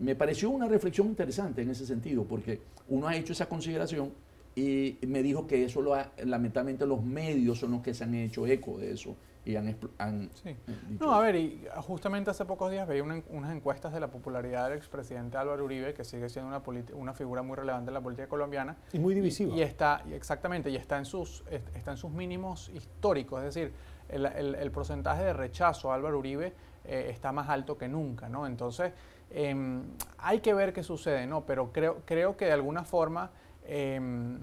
[0.00, 4.10] me pareció una reflexión interesante en ese sentido, porque uno ha hecho esa consideración
[4.56, 8.48] y me dijo que eso lo lamentablemente los medios son los que se han hecho
[8.48, 10.50] eco de eso y han, sí.
[10.50, 10.56] Eh,
[11.00, 14.76] no, a ver, y justamente hace pocos días veía unas encuestas de la popularidad del
[14.76, 16.62] expresidente Álvaro Uribe, que sigue siendo una,
[16.94, 18.76] una figura muy relevante en la política colombiana.
[18.92, 19.54] Y muy divisiva.
[19.56, 23.72] Y, está, exactamente, y está en, sus, está en sus mínimos históricos, es decir,
[24.08, 26.52] el, el, porcentaje de rechazo a Álvaro Uribe
[26.84, 28.46] eh, está más alto que nunca, ¿no?
[28.46, 28.92] Entonces,
[29.30, 29.82] em,
[30.18, 31.46] hay que ver qué sucede, ¿no?
[31.46, 33.30] Pero creo, creo que de alguna forma...
[33.64, 34.38] Em,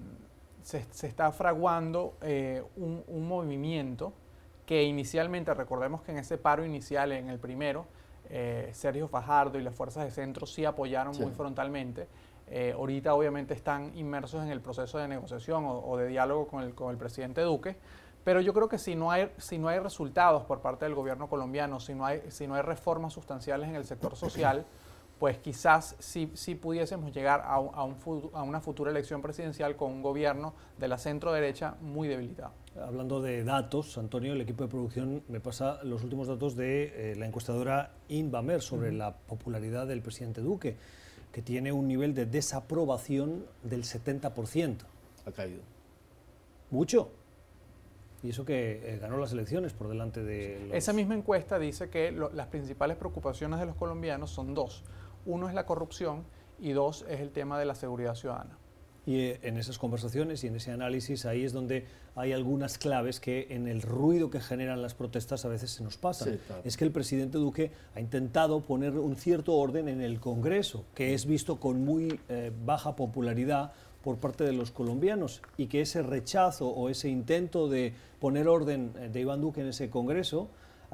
[0.62, 4.13] se, se, está fraguando eh, un, un movimiento
[4.65, 7.86] que inicialmente, recordemos que en ese paro inicial, en el primero,
[8.30, 12.08] eh, Sergio Fajardo y las fuerzas de centro sí apoyaron muy frontalmente.
[12.47, 16.75] Eh, ahorita obviamente están inmersos en el proceso de negociación o, de diálogo con el,
[16.75, 17.75] con el, presidente Duque,
[18.23, 21.28] pero yo creo que si no, hay, si no hay resultados por parte del gobierno
[21.28, 24.65] colombiano, si no hay, si no hay reformas sustanciales en el sector social,
[25.19, 27.95] pues quizás sí, sí pudiésemos llegar a, a, un,
[28.34, 32.51] a una futura elección presidencial con un gobierno de la centro derecha muy debilitado.
[32.82, 37.15] Hablando de datos, Antonio, el equipo de producción me pasa los últimos datos de eh,
[37.15, 40.75] la encuestadora Inbamer sobre la popularidad del presidente Duque,
[41.32, 44.78] que tiene un nivel de desaprobación del 70%.
[45.25, 45.62] Ha caído.
[46.69, 47.12] Mucho.
[48.23, 50.75] Y eso que eh, ganó las elecciones por delante de...
[50.75, 54.84] Esa misma encuesta dice que las principales preocupaciones de los colombianos son dos.
[55.25, 56.23] Uno es la corrupción
[56.59, 58.57] y dos es el tema de la seguridad ciudadana.
[59.05, 61.85] Y eh, en esas conversaciones y en ese análisis ahí es donde
[62.15, 65.97] hay algunas claves que en el ruido que generan las protestas a veces se nos
[65.97, 66.39] pasan.
[66.63, 71.13] Es que el presidente Duque ha intentado poner un cierto orden en el Congreso, que
[71.13, 76.03] es visto con muy eh, baja popularidad por parte de los colombianos y que ese
[76.03, 80.49] rechazo o ese intento de poner orden eh, de Iván Duque en ese Congreso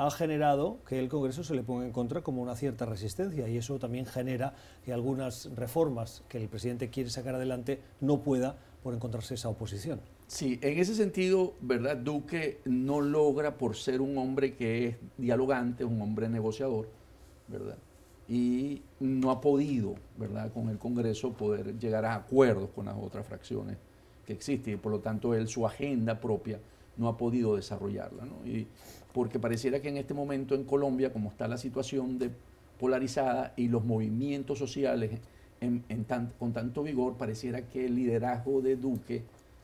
[0.05, 3.57] ha generado que el Congreso se le ponga en contra como una cierta resistencia y
[3.57, 8.93] eso también genera que algunas reformas que el presidente quiere sacar adelante no pueda por
[8.95, 9.99] encontrarse esa oposición.
[10.27, 11.97] Sí, en ese sentido, ¿verdad?
[11.97, 16.87] Duque no logra por ser un hombre que es dialogante, un hombre negociador,
[17.47, 17.77] ¿verdad?
[18.27, 20.51] Y no ha podido, ¿verdad?
[20.51, 23.77] Con el Congreso poder llegar a acuerdos con las otras fracciones
[24.25, 26.59] que existen y por lo tanto él su agenda propia
[26.97, 28.45] no ha podido desarrollarla, ¿no?
[28.45, 28.67] Y
[29.13, 32.31] porque pareciera que en este momento en Colombia, como está la situación de
[32.79, 35.11] polarizada y los movimientos sociales
[36.39, 39.23] con tanto vigor, pareciera que el liderazgo de Duque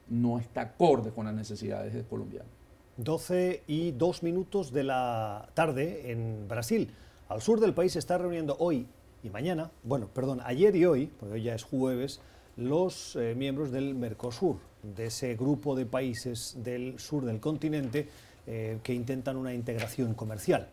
[0.10, 2.52] no está acorde con las necesidades de colombianos.
[2.98, 6.90] 12 y 2 minutos de la tarde en Brasil.
[7.30, 8.88] Al sur del país se está reuniendo hoy
[9.24, 12.22] y mañana, bueno, perdón, ayer y hoy, porque hoy ya es jueves,
[12.56, 18.08] los eh, miembros del Mercosur, de ese grupo de países del sur del continente
[18.48, 20.70] eh, que intentan una integración comercial.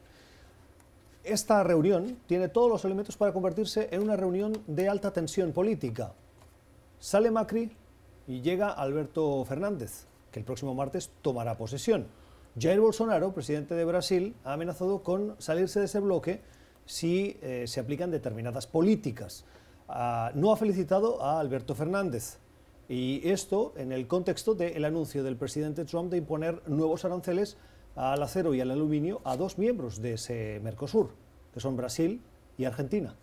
[1.25, 6.13] Esta reunión tiene todos los elementos para convertirse en una reunión de alta tensión política.
[7.01, 7.71] Sale Macri
[8.27, 12.07] y llega Alberto Fernández, que el próximo martes tomará posesión.
[12.59, 16.41] Jair Bolsonaro, presidente de Brasil, ha amenazado con salirse de ese bloque
[16.87, 19.45] si eh, se aplican determinadas políticas.
[19.89, 22.39] Ah, no ha felicitado a Alberto Fernández.
[22.89, 27.57] Y esto en el contexto del anuncio del presidente Trump de imponer nuevos aranceles
[27.97, 31.11] al acero y al aluminio a dos miembros de ese Mercosur,
[31.53, 32.21] que son Brasil
[32.59, 33.15] y Argentina.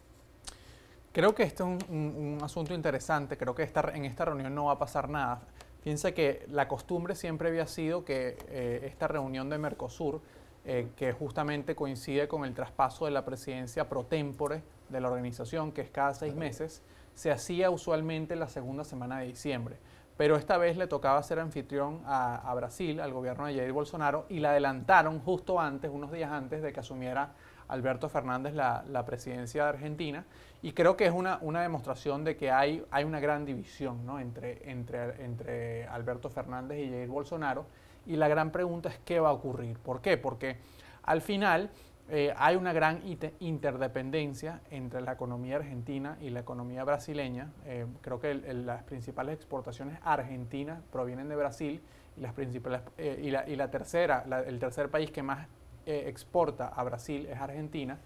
[1.11, 4.79] Creo que este es un, asunto interesante, creo que en esta reunión no va a
[4.79, 5.41] pasar nada.
[5.83, 10.21] Fíjense que la costumbre siempre había sido que eh, esta reunión de Mercosur,
[10.63, 15.71] eh, que justamente coincide con el traspaso de la presidencia pro tempore de la organización,
[15.71, 16.81] que es cada seis meses,
[17.15, 19.77] se hacía usualmente la segunda semana de diciembre
[20.21, 24.39] pero esta vez le tocaba ser anfitrión a, Brasil, al gobierno de Jair Bolsonaro, y
[24.39, 27.33] la adelantaron justo antes, unos días antes de que asumiera
[27.67, 30.23] Alberto Fernández la, presidencia de Argentina.
[30.61, 34.19] Y creo que es una, una demostración de que hay, hay una gran división ¿no?
[34.19, 37.65] entre, entre, entre Alberto Fernández y Jair Bolsonaro.
[38.05, 39.79] Y la gran pregunta es qué va a ocurrir.
[39.79, 40.17] ¿Por qué?
[40.17, 40.57] Porque
[41.01, 41.71] al final
[42.09, 43.01] eh, hay una gran
[43.39, 47.51] interdependencia entre la economía argentina y la economía brasileña.
[47.65, 51.81] Eh, creo que las principales exportaciones argentinas provienen de Brasil
[52.17, 55.47] y, las principales, eh, y, la, tercera, el tercer país que más
[55.85, 57.97] exporta a Brasil es Argentina.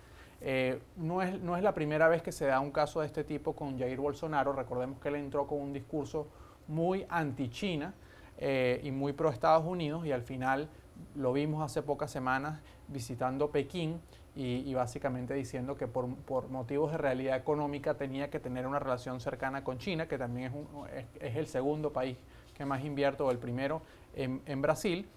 [0.98, 3.54] no, es, no es la primera vez que se da un caso de este tipo
[3.54, 4.54] con Jair Bolsonaro.
[4.54, 6.28] Recordemos que él entró con un discurso
[6.68, 7.94] muy anti-China
[8.40, 10.70] y muy pro Estados Unidos y al final
[11.16, 14.02] lo vimos hace pocas semanas visitando Pekín
[14.38, 16.08] y, básicamente diciendo que por,
[16.50, 20.52] motivos de realidad económica tenía que tener una relación cercana con China, que también
[21.22, 22.18] es, el segundo país
[22.54, 23.82] que más invierte o el primero
[24.14, 25.08] en, Brasil.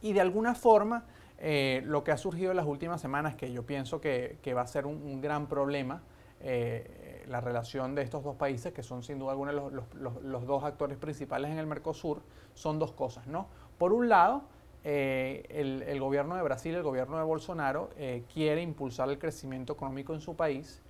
[0.00, 1.04] Y de alguna forma
[1.38, 4.66] eh, lo que ha surgido en las últimas semanas, que yo pienso que, va a
[4.66, 6.00] ser un, gran problema,
[6.40, 10.64] eh, la relación de estos dos países, que son sin duda alguna los, los, dos
[10.64, 12.22] actores principales en el Mercosur,
[12.54, 13.48] son dos cosas, ¿no?
[13.76, 14.44] Por un lado,
[14.82, 15.44] eh,
[15.86, 20.20] el, gobierno de Brasil, el gobierno de Bolsonaro, eh, quiere impulsar el crecimiento económico en
[20.20, 20.80] su país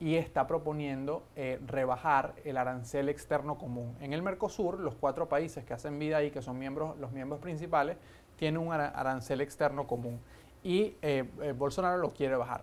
[0.00, 3.96] y está proponiendo eh, rebajar el arancel externo común.
[4.00, 7.40] En el Mercosur, los cuatro países que hacen vida ahí, que son miembros, los miembros
[7.40, 7.96] principales,
[8.36, 10.20] tienen un arancel externo común
[10.62, 10.94] y
[11.56, 12.62] Bolsonaro lo quiere bajar.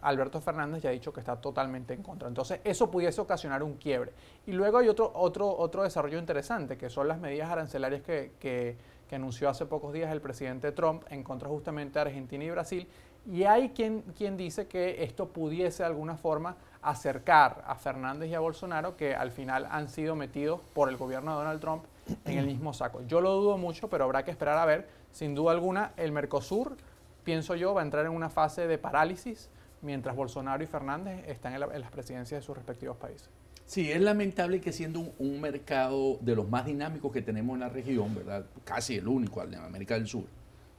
[0.00, 2.28] Alberto Fernández ya ha dicho que está totalmente en contra.
[2.28, 4.12] Entonces, eso pudiese ocasionar un quiebre.
[4.46, 8.76] Y luego hay otro, otro, otro desarrollo interesante, que son las medidas arancelarias que que
[9.16, 12.88] anunció hace pocos días el presidente Trump en contra justamente de Argentina y Brasil.
[13.26, 18.34] Y hay quien, quien dice que esto pudiese de alguna forma acercar a Fernández y
[18.34, 21.84] a Bolsonaro, que al final han sido metidos por el gobierno de Donald Trump
[22.24, 23.02] en el mismo saco.
[23.06, 24.88] Yo lo dudo mucho, pero habrá que esperar a ver.
[25.12, 26.76] Sin duda alguna, el Mercosur,
[27.24, 29.50] pienso yo, va a entrar en una fase de parálisis
[29.82, 33.28] mientras Bolsonaro y Fernández están en las presidencias de sus respectivos países.
[33.70, 37.68] Sí, es lamentable que siendo un, mercado de los más dinámicos que tenemos en la
[37.68, 38.44] región, ¿verdad?
[38.64, 40.24] Casi el único en América del Sur,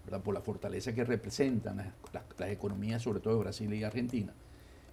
[0.03, 0.21] ¿verdad?
[0.21, 4.33] Por la fortaleza que representan las, economías, sobre todo de Brasil y Argentina,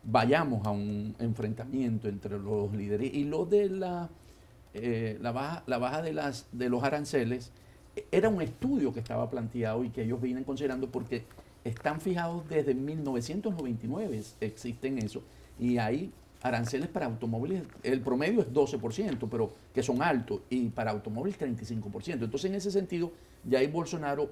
[0.05, 4.09] vayamos a un enfrentamiento entre los líderes y lo de la,
[4.75, 7.51] eh, la baja, la baja de, las, de los aranceles
[8.13, 11.25] era un estudio que estaba planteado y que ellos vienen considerando porque
[11.65, 15.25] están fijados desde 1999, existen eso,
[15.59, 20.93] y hay aranceles para automóviles, el promedio es 12%, pero que son altos, y para
[20.93, 22.25] automóviles 35%.
[22.25, 23.13] Entonces, en ese sentido,
[23.45, 24.31] ya ahí Bolsonaro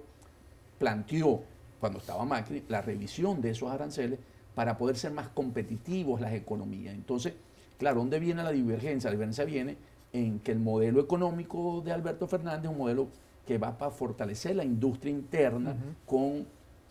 [0.78, 1.42] planteó,
[1.80, 4.18] cuando estaba Macri, la revisión de esos aranceles
[4.54, 6.94] para poder ser más competitivos las economías.
[6.94, 7.34] Entonces,
[7.78, 9.10] claro, ¿dónde viene la divergencia?
[9.10, 9.76] La divergencia viene
[10.12, 13.08] en que el modelo económico de Alberto Fernández es un modelo
[13.46, 16.46] que va para fortalecer la industria interna con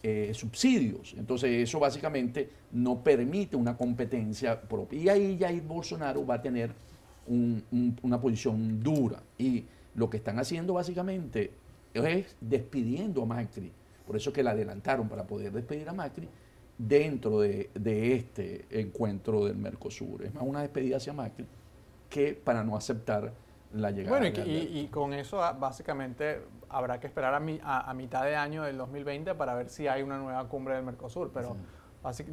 [0.07, 1.15] eh, subsidios.
[1.17, 5.01] Entonces eso básicamente no permite una competencia propia.
[5.01, 6.69] Y ahí Jair Bolsonaro va a tener
[7.25, 9.19] una posición dura.
[9.35, 9.63] Y
[9.95, 11.49] lo que están haciendo básicamente
[11.95, 13.71] es despidiendo a Macri.
[14.05, 16.29] Por eso que la adelantaron para poder despedir a Macri
[16.77, 17.71] dentro de,
[18.13, 20.23] este encuentro del Mercosur.
[20.23, 21.47] Es más una despedida hacia Macri
[22.11, 23.33] que para no aceptar
[23.73, 24.19] la llegada.
[24.19, 26.41] Bueno, y, con eso ah, básicamente
[26.75, 30.17] habrá que esperar a, a, mitad de año del 2020 para ver si hay una
[30.17, 31.55] nueva cumbre del Mercosur, pero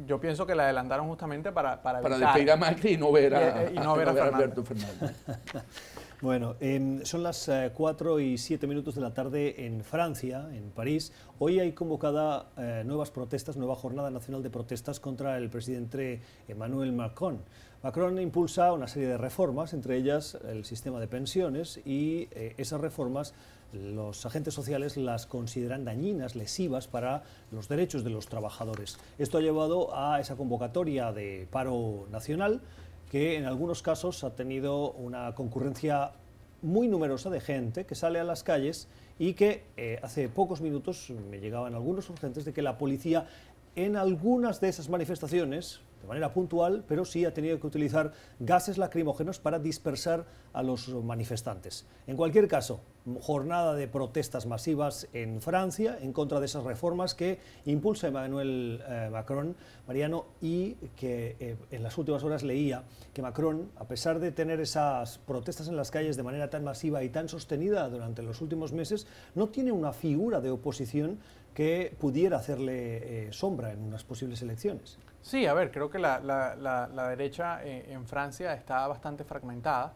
[0.05, 3.33] yo pienso que la adelantaron justamente para Para, para despedir a Macri y no ver
[3.33, 5.15] a, y, no ver a, Alberto Fernández.
[6.21, 10.71] Bueno, em, son las 4 eh, y 7 minutos de la tarde en Francia, en
[10.71, 11.11] París.
[11.37, 16.93] Hoy hay convocada eh, nuevas protestas, nueva jornada nacional de protestas contra el presidente Emmanuel
[16.93, 17.41] Macron.
[17.83, 22.79] Macron impulsa una serie de reformas, entre ellas el sistema de pensiones, y eh, esas
[22.79, 23.33] reformas
[23.73, 28.97] los agentes sociales las consideran dañinas, lesivas para los derechos de los trabajadores.
[29.17, 32.61] Esto ha llevado a esa convocatoria de paro nacional
[33.09, 36.13] que en algunos casos ha tenido una concurrencia
[36.61, 38.87] muy numerosa de gente que sale a las calles
[39.19, 43.27] y que eh, hace pocos minutos me llegaban algunos urgentes de que la policía
[43.75, 48.77] en algunas de esas manifestaciones, de manera puntual, pero sí ha tenido que utilizar gases
[48.77, 51.85] lacrimógenos para dispersar a los manifestantes.
[52.07, 52.81] En cualquier caso,
[53.21, 59.09] jornada de protestas masivas en Francia en contra de esas reformas que impulsa Emmanuel eh,
[59.11, 59.55] Macron,
[59.87, 64.59] Mariano, y que eh, en las últimas horas leía que Macron, a pesar de tener
[64.59, 68.73] esas protestas en las calles de manera tan masiva y tan sostenida durante los últimos
[68.73, 71.19] meses, no tiene una figura de oposición
[71.53, 74.97] que pudiera hacerle eh, sombra en unas posibles elecciones.
[75.23, 79.93] Sí, a ver, creo que la, derecha eh, en Francia está bastante fragmentada,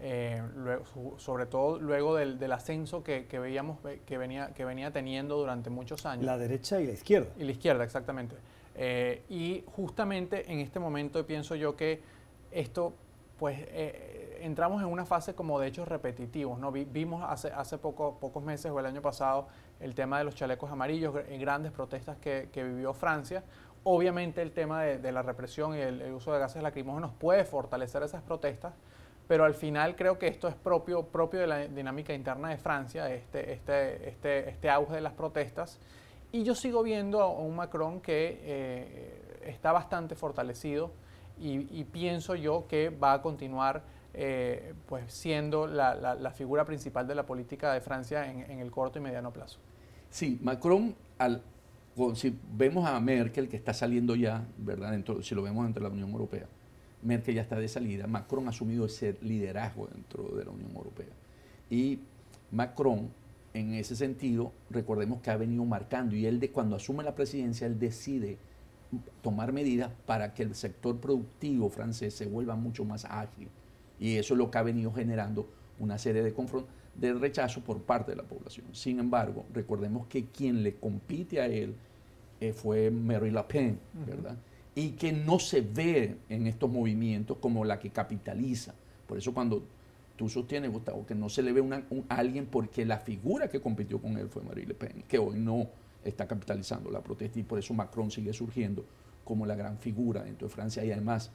[0.00, 0.42] eh,
[1.16, 6.26] sobre todo luego del, ascenso que, veíamos que venía, que venía teniendo durante muchos años.
[6.26, 7.30] La derecha y la izquierda.
[7.38, 8.36] Y la izquierda, exactamente.
[9.30, 12.02] y justamente en este momento pienso yo que
[12.52, 12.92] esto,
[13.38, 13.58] pues,
[14.40, 16.70] entramos en una fase como de hechos repetitivos, ¿no?
[16.72, 19.48] vimos hace, hace poco, pocos meses o el año pasado
[19.80, 23.44] el tema de los chalecos amarillos, grandes protestas que, vivió Francia.
[23.84, 28.22] Obviamente el tema de, la represión y el, uso de gases lacrimógenos puede fortalecer esas
[28.22, 28.74] protestas,
[29.26, 33.12] pero al final creo que esto es propio, propio de la dinámica interna de Francia,
[33.12, 35.78] este, este, este, este auge de las protestas.
[36.32, 40.90] Y yo sigo viendo a un Macron que eh, está bastante fortalecido
[41.40, 47.24] y, pienso yo que va a continuar eh, pues siendo la, figura principal de la
[47.24, 49.60] política de Francia en el corto y mediano plazo.
[50.10, 51.42] Sí, Macron, al,
[52.14, 54.98] si vemos a Merkel que está saliendo ya, ¿verdad?
[55.22, 56.46] si lo vemos entre la Unión Europea,
[57.02, 61.06] Merkel ya está de salida, Macron ha asumido ese liderazgo dentro de la Unión Europea.
[61.70, 62.00] Y
[62.50, 63.08] Macron,
[63.54, 67.66] en ese sentido, recordemos que ha venido marcando y él de cuando asume la presidencia,
[67.66, 68.38] él decide
[69.22, 73.48] tomar medidas para que el sector productivo francés se vuelva mucho más ágil.
[74.00, 77.82] Y eso es lo que ha venido generando una serie de confrontos de rechazo por
[77.82, 78.66] parte de la población.
[78.72, 81.74] Sin embargo, recordemos que quien le compite a él
[82.40, 84.36] eh, fue Mary Le Pen, ¿verdad?
[84.74, 88.74] Y que no se ve en estos movimientos como la que capitaliza.
[89.06, 89.64] Por eso cuando
[90.16, 94.00] tú sostienes, Gustavo, que no se le ve a alguien porque la figura que compitió
[94.00, 95.68] con él fue Marie Le Pen, que hoy no
[96.04, 98.84] está capitalizando la protesta y por eso Macron sigue surgiendo
[99.24, 101.30] como la gran figura dentro de Francia y además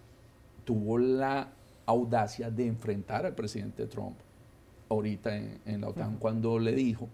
[0.63, 1.49] tuvo la
[1.85, 4.15] audacia de enfrentar al presidente Trump
[4.89, 5.35] ahorita
[5.65, 7.09] en, la OTAN cuando le dijo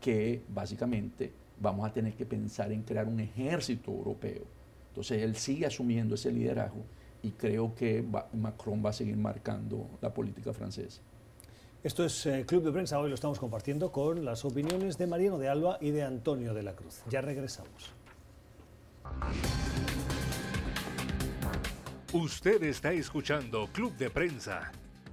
[0.00, 1.32] que básicamente
[1.64, 4.44] vamos a tener que pensar en crear un ejército europeo.
[4.88, 6.84] Entonces él sigue asumiendo ese liderazgo
[7.22, 11.00] y creo que Macron va a seguir marcando la política francesa.
[11.82, 15.38] Esto es eh, Club de Prensa, hoy lo estamos compartiendo con las opiniones de Mariano
[15.38, 17.02] de Alba y de Antonio de la Cruz.
[17.10, 17.92] Ya regresamos.
[22.12, 24.70] Usted está escuchando Club de Prensa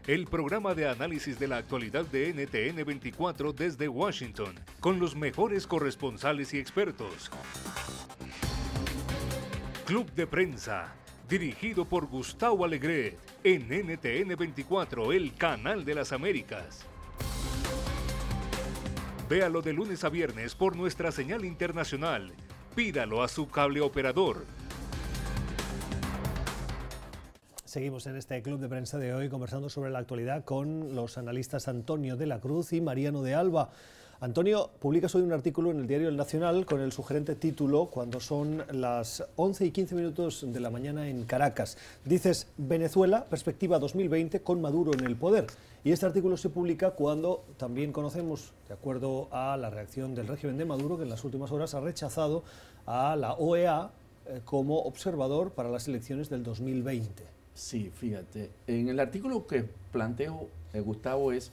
[0.08, 5.68] el programa de análisis de la actualidad de NTN 24 desde Washington, con los mejores
[5.68, 7.30] corresponsales y expertos.
[9.86, 10.96] Club de Prensa,
[11.30, 16.86] dirigido por Gustavo Alegre, en NTN 24, el canal de las Américas.
[19.30, 22.34] Véalo de lunes a viernes por nuestra señal internacional.
[22.76, 24.46] Pídalo a su cable operador
[27.72, 31.70] Seguimos en este club de prensa de hoy conversando sobre la actualidad con los analistas
[31.70, 33.70] Antonio de la Cruz y Mariano de Alba.
[34.20, 38.20] Antonio, publicas hoy un artículo en el diario El Nacional con el sugerente título cuando
[38.20, 41.78] son las 11 y 15 minutos de la mañana en Caracas.
[42.04, 45.48] Dices Venezuela, perspectiva 2020 con Maduro en el poder.
[45.86, 50.58] Y este artículo se publica cuando también conocemos, de acuerdo a la reacción del régimen
[50.58, 52.44] de Maduro, que en las últimas horas ha rechazado
[52.86, 53.92] a la OEA
[54.26, 57.41] eh, como observador para las elecciones del 2020.
[57.54, 58.52] Sí, fíjate.
[58.68, 61.52] En el artículo que planteo, eh, Gustavo, es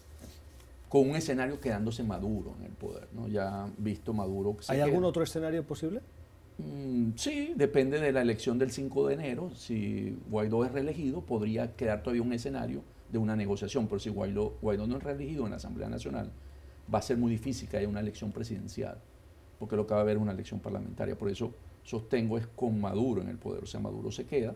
[0.89, 3.09] con un escenario quedándose Maduro en el poder.
[3.13, 3.29] ¿no?
[3.29, 4.57] Ya visto Maduro.
[4.69, 6.01] ¿Hay algún otro escenario posible?
[6.59, 9.51] Mm, sí, depende de la elección del 5 de enero.
[9.55, 14.55] Si Guaidó es reelegido, podría quedar todavía un escenario de una negociación, pero si Guaidó,
[14.61, 16.31] Guaidó no es reelegido en la Asamblea Nacional,
[16.93, 18.99] va a ser muy difícil que haya una elección presidencial,
[19.59, 21.17] porque lo que va a haber es una elección parlamentaria.
[21.17, 24.55] Por eso sostengo es con Maduro en el poder, o sea, Maduro se queda,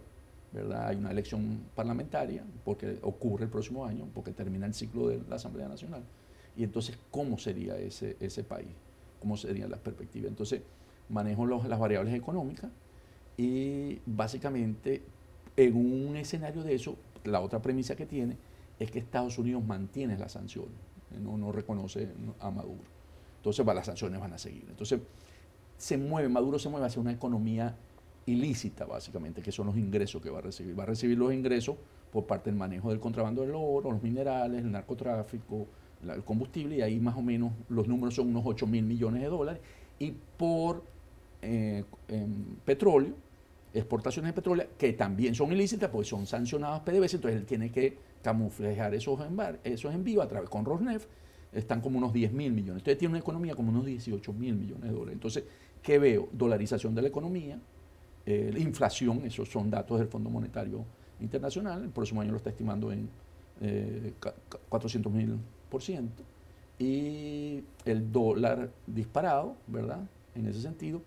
[0.52, 0.88] ¿verdad?
[0.88, 5.36] Hay una elección parlamentaria, porque ocurre el próximo año, porque termina el ciclo de la
[5.36, 6.02] Asamblea Nacional
[6.56, 8.68] y entonces cómo sería ese, ese país,
[9.20, 10.28] cómo serían las perspectivas.
[10.28, 10.62] Entonces,
[11.08, 12.70] manejo las variables económicas
[13.36, 15.02] y básicamente
[15.56, 18.36] en un escenario de eso, la otra premisa que tiene
[18.78, 20.72] es que Estados Unidos mantiene las sanciones,
[21.22, 22.08] no, no reconoce
[22.40, 22.84] a Maduro.
[23.36, 24.64] Entonces, las sanciones van a seguir.
[24.68, 25.00] Entonces,
[25.76, 27.76] se mueve, Maduro se mueve hacia una economía
[28.26, 30.78] ilícita, básicamente, que son los ingresos que va a recibir.
[30.78, 31.76] Va a recibir los ingresos
[32.10, 35.66] por parte del manejo del contrabando del oro, los minerales, el narcotráfico,
[36.02, 39.28] el combustible, y ahí más o menos los números son unos 8 mil millones de
[39.28, 39.60] dólares,
[39.98, 40.82] y por
[41.40, 43.14] eh, em, petróleo,
[43.72, 47.96] exportaciones de petróleo, que también son ilícitas, porque son sancionadas PDVSA, entonces él tiene que
[48.22, 49.18] camuflejar esos,
[49.64, 51.08] esos envíos a través con Rosneft,
[51.52, 52.80] están como unos 10 mil millones.
[52.80, 55.14] Entonces tiene una economía como unos 18 mil millones de dólares.
[55.14, 55.44] Entonces,
[55.82, 56.28] ¿qué veo?
[56.32, 57.60] Dolarización de la economía,
[58.24, 60.84] eh, inflación, esos son datos del Fondo Monetario
[61.20, 63.08] Internacional, el próximo año lo está estimando en
[64.68, 65.38] 400 eh, mil
[66.78, 70.00] y el dólar disparado, ¿verdad?
[70.34, 71.02] En ese sentido,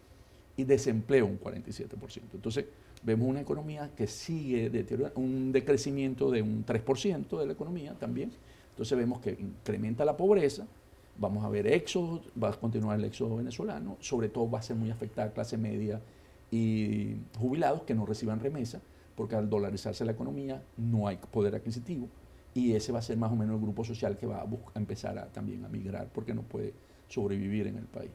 [0.58, 2.22] y desempleo un 47%.
[2.34, 2.66] Entonces,
[3.04, 8.32] vemos una economía que sigue deteriorando, un decrecimiento de un 3% de la economía también.
[8.70, 10.66] Entonces, vemos que incrementa la pobreza,
[11.18, 14.76] vamos a ver éxodo, va a continuar el éxodo venezolano, sobre todo va a ser
[14.78, 16.02] muy afectada a clase media
[16.52, 18.80] y jubilados que no reciban remesa,
[19.16, 22.08] porque al dolarizarse la economía no hay poder adquisitivo
[22.56, 25.20] y ese va a ser más o menos el grupo social que va a, empezar
[25.20, 26.74] a, también a migrar porque no puede
[27.10, 28.10] sobrevivir en el país.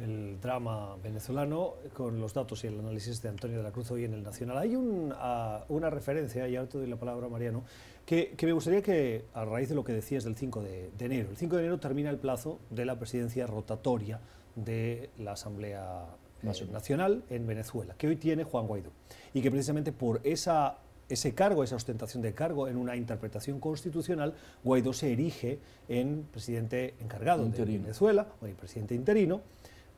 [0.00, 4.04] El drama venezolano, con los datos y el análisis de Antonio de la Cruz hoy
[4.04, 4.58] en el Nacional.
[4.58, 7.62] Hay una referencia, y ahora te doy la palabra Mariano,
[8.06, 11.30] que, me gustaría que, a raíz de lo que decías del 5 de, de, enero,
[11.30, 14.20] el 5 de enero termina el plazo de la presidencia rotatoria
[14.56, 16.06] de la Asamblea
[16.42, 16.72] Nacional.
[16.72, 18.90] Nacional en Venezuela, que hoy tiene Juan Guaidó,
[19.34, 20.78] y que precisamente por esa
[21.10, 26.94] ese cargo, esa ostentación de cargo en una interpretación constitucional, Guaidó se erige en presidente
[27.00, 29.42] encargado de Venezuela, o en presidente interino,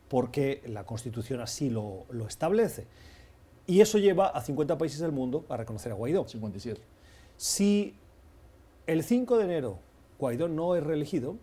[0.09, 2.87] porque la Constitución así lo, lo, establece.
[3.67, 6.27] Y eso lleva a 50 países del mundo a reconocer a Guaidó.
[6.27, 6.81] 57.
[7.37, 7.95] Si
[8.87, 9.79] el 5 de enero
[10.19, 11.37] Guaidó no es reelegido,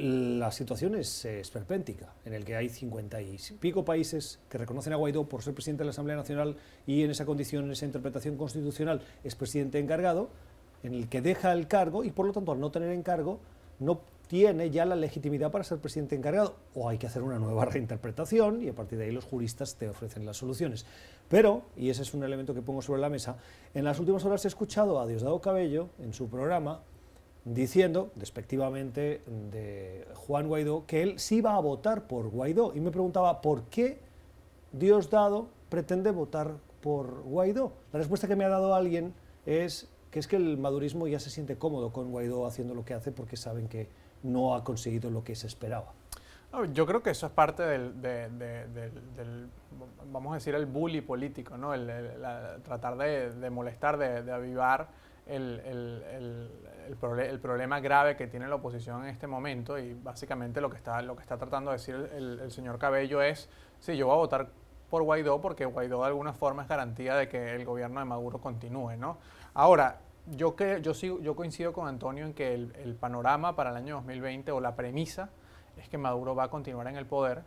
[0.00, 4.96] la situación es esperpéntica, en el que hay 50 y pico países que reconocen a
[4.96, 8.36] Guaidó por ser presidente de la Asamblea Nacional y en esa condición, en esa interpretación
[8.36, 10.30] constitucional, es presidente encargado,
[10.82, 13.40] en el que deja el cargo y por lo tanto al no tener encargo
[13.78, 16.54] no tiene ya la legitimidad para ser presidente encargado.
[16.74, 19.88] O hay que hacer una nueva reinterpretación y a partir de ahí los juristas te
[19.88, 20.86] ofrecen las soluciones.
[21.28, 23.36] Pero, y ese es un elemento que pongo sobre la mesa,
[23.74, 26.80] en las últimas horas he escuchado a Diosdado Cabello en su programa
[27.54, 32.72] diciendo, despectivamente, de Juan Guaidó, que él sí va a votar por Guaidó.
[32.74, 33.98] Y me preguntaba, ¿por qué
[34.72, 37.72] Diosdado pretende votar por Guaidó?
[37.92, 39.14] La respuesta que me ha dado alguien
[39.46, 42.94] es que es que el madurismo ya se siente cómodo con Guaidó haciendo lo que
[42.94, 43.88] hace porque saben que
[44.22, 45.92] no ha conseguido lo que se esperaba.
[46.72, 47.92] Yo creo que eso es parte del,
[50.12, 51.72] vamos a decir, el bully político, ¿no?
[51.72, 51.86] El,
[52.64, 54.88] tratar de, molestar, de, avivar
[55.30, 56.50] el,
[56.88, 61.00] el, problema grave que tiene la oposición en este momento y básicamente lo que está,
[61.02, 64.48] lo que está tratando de decir el, señor Cabello es, sí, yo voy a votar
[64.90, 68.40] por Guaidó porque Guaidó de alguna forma es garantía de que el gobierno de Maduro
[68.40, 69.18] continúe, ¿no?
[69.54, 73.76] Ahora, yo, que, yo, sigo, yo coincido con Antonio en que el, panorama para el
[73.76, 75.30] año 2020 o la premisa
[75.76, 77.42] es que Maduro va a continuar en el poder.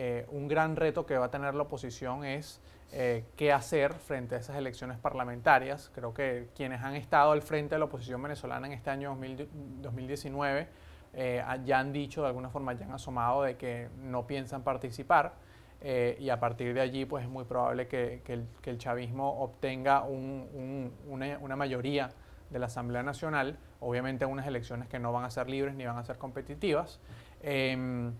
[0.00, 2.60] Eh, un gran reto que va a tener la oposición es
[2.92, 5.90] eh, qué hacer frente a esas elecciones parlamentarias.
[5.92, 10.68] Creo que quienes han estado al frente de la oposición venezolana en este año 2019
[11.14, 15.34] eh, ya han dicho, de alguna forma ya han asomado de que no piensan participar
[15.82, 22.10] y a partir de allí pues es muy probable que, el, chavismo obtenga una, mayoría
[22.50, 25.98] de la Asamblea Nacional, obviamente unas elecciones que no van a ser libres ni van
[25.98, 27.00] a ser competitivas.
[27.42, 28.12] Em,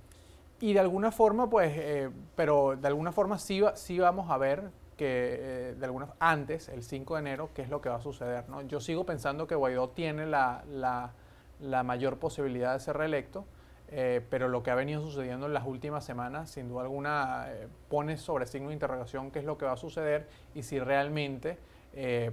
[0.60, 4.70] y de alguna forma, pues, eh, pero de alguna forma sí, sí vamos a ver
[4.96, 8.00] que eh, de alguna antes, el 5 de enero, qué es lo que va a
[8.00, 8.48] suceder.
[8.48, 8.62] ¿no?
[8.62, 13.44] Yo sigo pensando que Guaidó tiene la, la, mayor posibilidad de ser reelecto,
[13.90, 17.46] eh, pero lo que ha venido sucediendo en las últimas semanas, sin duda alguna,
[17.88, 21.58] pone sobre signo de interrogación qué es lo que va a suceder y si realmente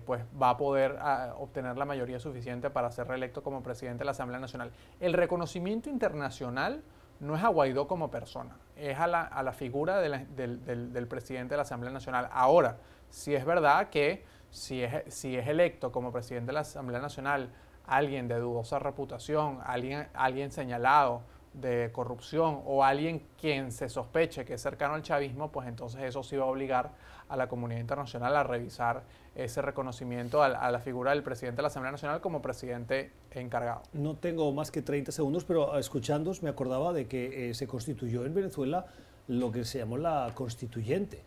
[0.06, 4.06] pues va a poder ah, obtener la mayoría suficiente para ser reelecto como presidente de
[4.06, 4.72] la Asamblea Nacional.
[5.00, 6.84] El reconocimiento internacional
[7.20, 11.92] no es a Guaidó como persona, es a la, figura del, presidente de la Asamblea
[11.92, 12.30] Nacional.
[12.32, 12.78] Ahora,
[13.10, 17.50] si es verdad que si es, si es electo como presidente de la Asamblea Nacional
[17.88, 21.22] alguien de dudosa reputación, alguien, alguien señalado
[21.62, 26.24] de corrupción o alguien quien se sospeche que es cercano al chavismo, pues entonces eso
[26.24, 26.92] sí va a obligar
[27.30, 29.04] a la comunidad internacional a revisar
[29.36, 33.82] ese reconocimiento a, la figura del presidente de la Asamblea Nacional como presidente encargado.
[33.94, 38.26] No tengo más que 30 segundos, pero escuchándos me acordaba de que eh, se constituyó
[38.26, 38.86] en Venezuela
[39.28, 41.22] lo que se llamó la constituyente.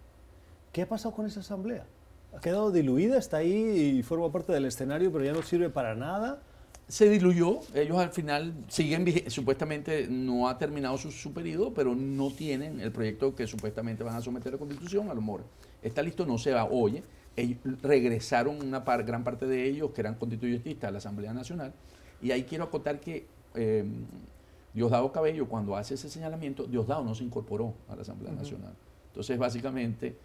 [0.73, 1.85] ¿Qué ha pasado con esa asamblea?
[2.37, 3.19] ¿Ha quedado diluida?
[3.19, 6.41] ¿Está ahí y forma parte del escenario, pero ya no sirve para nada?
[6.89, 7.61] Se diluyó.
[7.75, 12.91] Ellos al final siguen, supuestamente no ha terminado su, su, periodo, pero no tienen el
[12.91, 15.45] proyecto que supuestamente van a someter a la Constitución a lo mejor.
[15.83, 16.65] Está listo, no se va.
[16.65, 17.03] Oye,
[17.37, 21.73] ellos regresaron una gran parte de ellos que eran constituyentistas a la Asamblea Nacional.
[22.21, 23.85] Y ahí quiero acotar que eh,
[24.75, 28.75] Diosdado Cabello, cuando hace ese señalamiento, Diosdado no se incorporó a la Asamblea Nacional.
[29.09, 30.17] Entonces, básicamente,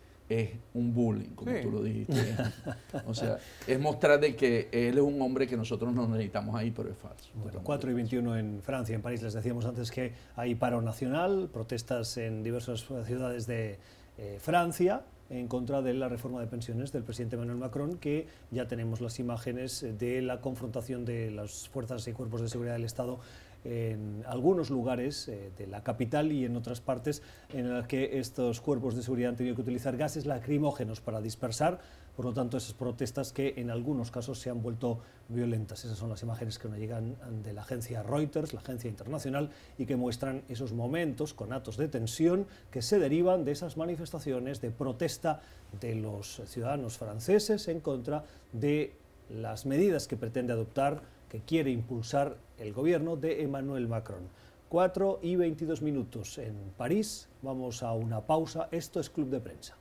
[0.41, 2.36] es un bullying, como tú lo dijiste.
[3.05, 6.71] o sea, es mostrar de que él es un hombre que nosotros no necesitamos ahí,
[6.71, 7.29] pero es falso.
[7.36, 11.49] Bueno, 4 y 21 en Francia, en París, les decíamos antes que hay paro nacional,
[11.51, 13.79] protestas en diversas ciudades de
[14.17, 18.67] eh, Francia en contra de la reforma de pensiones del presidente Emmanuel Macron, que ya
[18.67, 23.19] tenemos las imágenes de la confrontación de las fuerzas y cuerpos de seguridad del Estado
[23.64, 27.22] en algunos lugares eh, de la capital y en otras partes
[27.53, 31.80] en las que estos cuerpos de seguridad han tenido que utilizar gases lacrimógenos para dispersar,
[32.16, 34.99] por lo tanto esas protestas que en algunos casos se han vuelto
[35.30, 35.84] violentas.
[35.86, 39.86] Esas son las imágenes que nos llegan de la agencia Reuters, la agencia internacional, y
[39.86, 44.72] que muestran esos momentos con atos de tensión que se derivan de esas manifestaciones de
[44.72, 45.41] protesta
[45.80, 48.93] de los ciudadanos franceses en contra de
[49.30, 51.01] las medidas que pretende adoptar
[51.34, 54.29] que quiere impulsar el gobierno de Emmanuel Macron.
[54.69, 57.27] 4 y 22 minutos en París.
[57.41, 58.69] Vamos a una pausa.
[58.69, 59.75] Esto es Club de Prensa.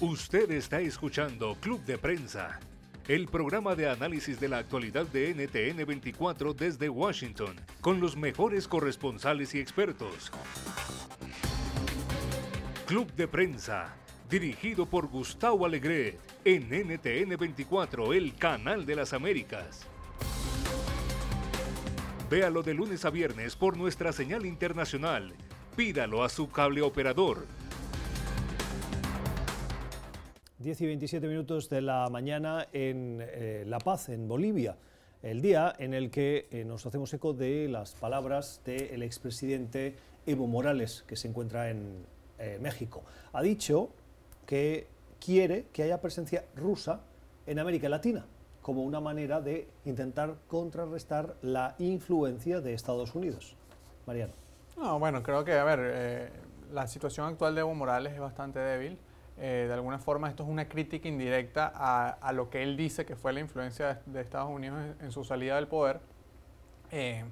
[0.00, 2.60] Usted está escuchando Club de Prensa,
[3.08, 8.68] el programa de análisis de la actualidad de NTN 24 desde Washington, con los mejores
[8.68, 10.30] corresponsales y expertos.
[12.86, 13.96] Club de Prensa
[14.28, 19.86] dirigido por Gustavo Alegre en NTN 24, el canal de las Américas.
[22.30, 25.34] Véalo de lunes a viernes por nuestra señal internacional.
[25.76, 27.46] Pídalo a su cable operador.
[30.58, 34.76] 10 y 27 minutos de la mañana en eh, La Paz, en Bolivia,
[35.22, 39.94] el día en el que eh, nos hacemos eco de las palabras del expresidente
[40.26, 42.06] Evo Morales, que se encuentra en
[42.38, 43.04] eh, México.
[43.34, 43.90] Ha dicho
[44.46, 44.88] que
[45.24, 47.00] quiere que haya presencia rusa
[47.46, 48.26] en América Latina,
[48.62, 53.56] como una manera de intentar contrarrestar la influencia de Estados Unidos.
[54.06, 54.32] Mariano.
[54.76, 56.30] No, bueno, creo que, a ver, eh,
[56.72, 58.98] la situación actual de Evo Morales es bastante débil.
[59.36, 63.16] Eh, de alguna forma esto es una crítica indirecta a, lo que él dice que
[63.16, 66.00] fue la influencia de, Estados Unidos en, su salida del poder.
[66.92, 67.24] Eh,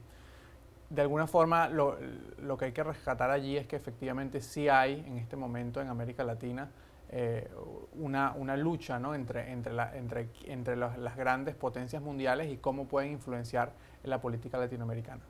[0.90, 1.96] de alguna forma lo,
[2.38, 5.88] lo, que hay que rescatar allí es que efectivamente sí hay en este momento en
[5.88, 6.70] América Latina
[7.14, 7.46] eh,
[7.94, 9.14] una, una, lucha ¿no?
[9.14, 14.20] entre, entre, la, entre, entre las grandes potencias mundiales y cómo pueden influenciar en la
[14.20, 15.20] política latinoamericana.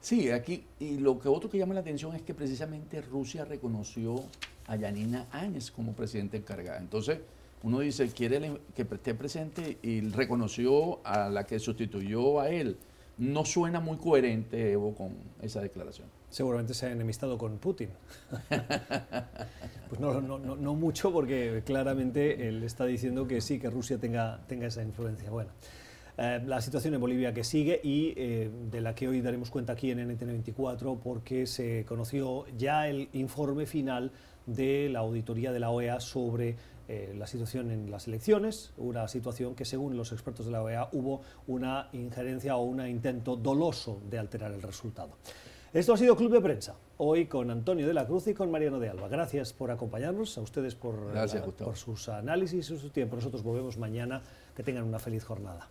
[0.00, 4.16] Sí, aquí, y lo que otro que llama la atención es que precisamente Rusia reconoció
[4.66, 6.78] a Yanina Áñez como presidente encargada.
[6.78, 7.20] Entonces,
[7.62, 12.76] uno dice, quiere que esté presente y reconoció a la que sustituyó a él.
[13.16, 17.90] No suena muy coherente, Evo, con esa declaración seguramente se ha enemistado con Putin.
[19.88, 24.82] pues no, mucho, porque claramente él está diciendo que sí, que Rusia tenga, tenga esa
[24.82, 25.30] influencia.
[25.30, 25.50] Bueno,
[26.16, 29.74] eh, la situación en Bolivia que sigue y eh, de la que hoy daremos cuenta
[29.74, 34.10] aquí en NTN24, porque se conoció ya el informe final
[34.46, 36.56] de la auditoría de la OEA sobre
[36.88, 40.88] eh, la situación en las elecciones, una situación que según los expertos de la OEA
[40.92, 45.16] hubo una injerencia o un intento doloso de alterar el resultado.
[45.72, 48.78] Esto ha sido Club de Prensa, hoy con Antonio de la Cruz y con Mariano
[48.78, 49.08] de Alba.
[49.08, 51.70] Gracias por acompañarnos, a ustedes por, Gracias, la- Gustavo.
[51.70, 53.16] por sus análisis y su tiempo.
[53.16, 54.20] Nosotros volvemos mañana.
[54.54, 55.66] Que tengan una feliz jornada.